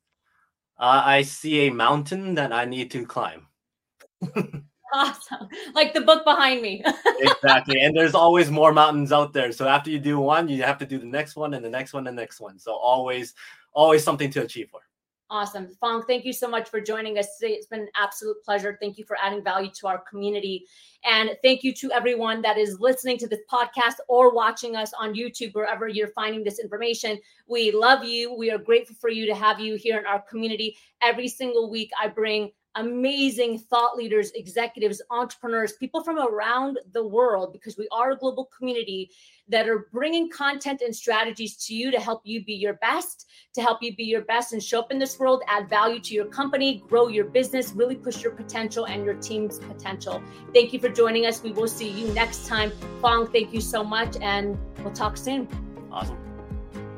Uh, 0.79 1.03
I 1.05 1.23
see 1.23 1.67
a 1.67 1.73
mountain 1.73 2.35
that 2.35 2.53
I 2.53 2.67
need 2.67 2.91
to 2.91 3.07
climb. 3.07 3.47
awesome. 4.95 5.49
Like 5.75 5.95
the 5.95 6.03
book 6.03 6.25
behind 6.25 6.61
me. 6.61 6.85
exactly. 7.21 7.81
And 7.81 7.97
there's 7.97 8.15
always 8.15 8.51
more 8.51 8.73
mountains 8.73 9.13
out 9.13 9.33
there. 9.33 9.53
So 9.53 9.67
after 9.67 9.91
you 9.91 9.99
do 9.99 10.19
one, 10.19 10.49
you 10.49 10.63
have 10.63 10.79
to 10.79 10.87
do 10.87 10.99
the 10.99 11.07
next 11.07 11.37
one 11.37 11.55
and 11.55 11.65
the 11.65 11.71
next 11.71 11.95
one 11.95 12.07
and 12.07 12.19
the 12.19 12.23
next 12.23 12.41
one. 12.41 12.59
So 12.59 12.75
always, 12.75 13.35
always 13.73 14.05
something 14.05 14.31
to 14.33 14.43
achieve 14.43 14.69
for. 14.71 14.81
Awesome. 15.31 15.69
Fong, 15.81 16.03
thank 16.03 16.27
you 16.27 16.35
so 16.35 16.47
much 16.47 16.69
for 16.69 16.81
joining 16.81 17.19
us 17.19 17.39
today. 17.39 17.55
It's 17.55 17.67
been 17.67 17.81
an 17.81 17.89
absolute 17.97 18.37
pleasure. 18.45 18.77
Thank 18.81 18.99
you 18.99 19.05
for 19.07 19.17
adding 19.23 19.43
value 19.43 19.71
to 19.81 19.87
our 19.87 19.99
community. 19.99 20.67
And 21.03 21.31
thank 21.43 21.65
you 21.65 21.73
to 21.75 21.91
everyone 21.93 22.43
that 22.43 22.59
is 22.59 22.79
listening 22.79 23.17
to 23.19 23.27
this 23.27 23.41
podcast 23.51 23.95
or 24.07 24.35
watching 24.35 24.77
us 24.77 24.93
on 24.93 25.15
YouTube, 25.15 25.55
wherever 25.55 25.89
you're 25.89 26.09
finding 26.09 26.45
this 26.45 26.59
information. 26.59 27.19
We 27.49 27.73
love 27.73 28.05
you. 28.05 28.35
We 28.35 28.51
are 28.51 28.59
grateful 28.59 28.97
for 29.01 29.09
you 29.09 29.25
to 29.27 29.35
have 29.35 29.59
you 29.59 29.77
here 29.77 29.99
in 29.99 30.05
our 30.05 30.21
community. 30.21 30.77
Every 31.01 31.29
single 31.29 31.71
week, 31.71 31.91
I 32.01 32.09
bring 32.09 32.53
amazing 32.77 33.59
thought 33.59 33.97
leaders, 33.97 34.33
executives, 34.33 35.01
entrepreneurs, 35.11 35.75
people 35.75 36.03
from 36.03 36.19
around 36.19 36.79
the 36.93 37.07
world, 37.07 37.53
because 37.53 37.77
we 37.77 37.89
are 37.93 38.13
a 38.13 38.17
global 38.17 38.49
community 38.57 39.11
that 39.49 39.69
are 39.69 39.87
bringing 39.93 40.31
content 40.31 40.81
and 40.81 40.95
strategies 40.95 41.57
to 41.57 41.75
you 41.75 41.91
to 41.91 42.01
help 42.01 42.23
you 42.25 42.45
be 42.45 42.55
your 42.55 42.75
best, 42.75 43.27
to 43.55 43.61
help 43.61 43.83
you 43.83 43.95
be 43.95 44.05
your 44.05 44.23
best 44.23 44.53
and 44.53 44.63
show 44.63 44.81
up 44.81 44.91
in 44.91 44.99
this 44.99 45.19
world, 45.19 45.43
add 45.47 45.69
value 45.69 46.01
to 46.01 46.15
your 46.15 46.27
company, 46.27 46.83
grow 46.89 47.09
your 47.09 47.27
business, 47.27 47.73
really 47.73 47.97
push 47.97 48.23
your 48.23 48.33
potential 48.33 48.87
and 48.87 49.05
your 49.05 49.15
team's 49.15 49.59
potential. 49.59 50.23
Thank 50.53 50.73
you 50.73 50.81
for 50.81 50.89
joining 50.89 51.27
us. 51.27 51.43
We 51.43 51.53
will 51.53 51.69
see 51.69 51.89
you 51.89 52.13
next 52.15 52.47
time. 52.47 52.73
Fong, 53.01 53.31
thank 53.31 53.53
you 53.53 53.61
so 53.61 53.85
much, 53.85 54.17
and 54.21 54.59
we'll 54.83 54.95
talk 54.95 55.17
soon. 55.17 55.47
Awesome. 55.93 56.19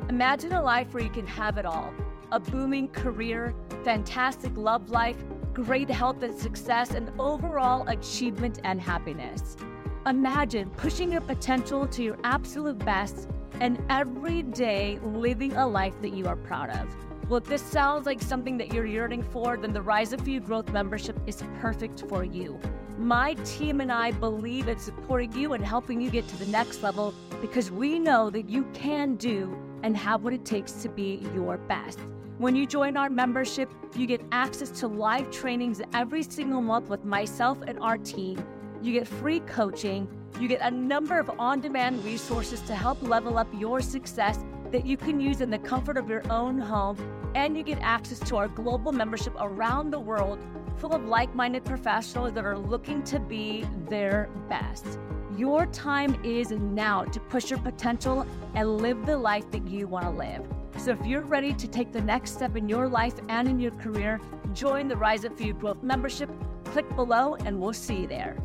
Imagine 0.08 0.52
a 0.52 0.62
life 0.62 0.94
where 0.94 1.02
you 1.02 1.10
can 1.10 1.26
have 1.26 1.58
it 1.58 1.66
all 1.66 1.92
a 2.32 2.40
booming 2.40 2.88
career, 2.88 3.54
fantastic 3.84 4.50
love 4.56 4.90
life 4.90 5.22
great 5.64 5.88
health 5.88 6.22
and 6.22 6.38
success, 6.38 6.90
and 6.90 7.10
overall 7.18 7.88
achievement 7.88 8.60
and 8.64 8.78
happiness. 8.78 9.56
Imagine 10.04 10.68
pushing 10.68 11.10
your 11.10 11.22
potential 11.22 11.86
to 11.86 12.02
your 12.02 12.18
absolute 12.24 12.78
best 12.80 13.26
and 13.60 13.82
every 13.88 14.42
day 14.42 14.98
living 15.02 15.56
a 15.56 15.66
life 15.66 15.94
that 16.02 16.10
you 16.10 16.26
are 16.26 16.36
proud 16.36 16.68
of. 16.68 16.94
Well, 17.30 17.38
if 17.38 17.44
this 17.46 17.62
sounds 17.62 18.04
like 18.04 18.20
something 18.20 18.58
that 18.58 18.74
you're 18.74 18.84
yearning 18.84 19.22
for, 19.22 19.56
then 19.56 19.72
the 19.72 19.80
Rise 19.80 20.12
of 20.12 20.28
You 20.28 20.40
Growth 20.40 20.70
membership 20.74 21.18
is 21.26 21.42
perfect 21.58 22.04
for 22.06 22.22
you. 22.22 22.60
My 22.98 23.32
team 23.44 23.80
and 23.80 23.90
I 23.90 24.10
believe 24.10 24.68
in 24.68 24.78
supporting 24.78 25.32
you 25.32 25.54
and 25.54 25.64
helping 25.64 26.02
you 26.02 26.10
get 26.10 26.28
to 26.28 26.36
the 26.36 26.46
next 26.46 26.82
level 26.82 27.14
because 27.40 27.70
we 27.70 27.98
know 27.98 28.28
that 28.28 28.50
you 28.50 28.64
can 28.74 29.16
do 29.16 29.56
and 29.82 29.96
have 29.96 30.22
what 30.22 30.34
it 30.34 30.44
takes 30.44 30.72
to 30.82 30.90
be 30.90 31.26
your 31.34 31.56
best. 31.56 31.98
When 32.38 32.54
you 32.54 32.66
join 32.66 32.98
our 32.98 33.08
membership, 33.08 33.72
you 33.94 34.06
get 34.06 34.20
access 34.30 34.68
to 34.80 34.88
live 34.88 35.30
trainings 35.30 35.80
every 35.94 36.22
single 36.22 36.60
month 36.60 36.90
with 36.90 37.02
myself 37.02 37.56
and 37.66 37.78
our 37.78 37.96
team. 37.96 38.44
You 38.82 38.92
get 38.92 39.08
free 39.08 39.40
coaching. 39.40 40.06
You 40.38 40.46
get 40.46 40.60
a 40.60 40.70
number 40.70 41.18
of 41.18 41.30
on 41.38 41.62
demand 41.62 42.04
resources 42.04 42.60
to 42.62 42.74
help 42.74 43.00
level 43.00 43.38
up 43.38 43.48
your 43.54 43.80
success 43.80 44.38
that 44.70 44.84
you 44.84 44.98
can 44.98 45.18
use 45.18 45.40
in 45.40 45.48
the 45.48 45.58
comfort 45.60 45.96
of 45.96 46.10
your 46.10 46.30
own 46.30 46.58
home. 46.58 46.98
And 47.34 47.56
you 47.56 47.62
get 47.62 47.78
access 47.80 48.18
to 48.28 48.36
our 48.36 48.48
global 48.48 48.92
membership 48.92 49.34
around 49.40 49.90
the 49.90 50.00
world 50.00 50.38
full 50.76 50.92
of 50.92 51.06
like 51.06 51.34
minded 51.34 51.64
professionals 51.64 52.34
that 52.34 52.44
are 52.44 52.58
looking 52.58 53.02
to 53.04 53.18
be 53.18 53.64
their 53.88 54.28
best. 54.50 54.98
Your 55.38 55.64
time 55.66 56.22
is 56.22 56.50
now 56.50 57.04
to 57.04 57.18
push 57.18 57.48
your 57.48 57.60
potential 57.60 58.26
and 58.54 58.76
live 58.76 59.06
the 59.06 59.16
life 59.16 59.50
that 59.52 59.66
you 59.66 59.88
want 59.88 60.04
to 60.04 60.10
live. 60.10 60.46
So 60.86 60.92
if 60.92 61.04
you're 61.04 61.22
ready 61.22 61.52
to 61.52 61.66
take 61.66 61.90
the 61.90 62.00
next 62.00 62.34
step 62.34 62.54
in 62.54 62.68
your 62.68 62.86
life 62.86 63.14
and 63.28 63.48
in 63.48 63.58
your 63.58 63.72
career, 63.72 64.20
join 64.52 64.86
the 64.86 64.96
Rise 64.96 65.24
Up 65.24 65.36
For 65.36 65.42
You 65.42 65.52
Growth 65.52 65.82
membership. 65.82 66.30
Click 66.66 66.88
below 66.94 67.34
and 67.44 67.60
we'll 67.60 67.72
see 67.72 68.02
you 68.02 68.06
there. 68.06 68.36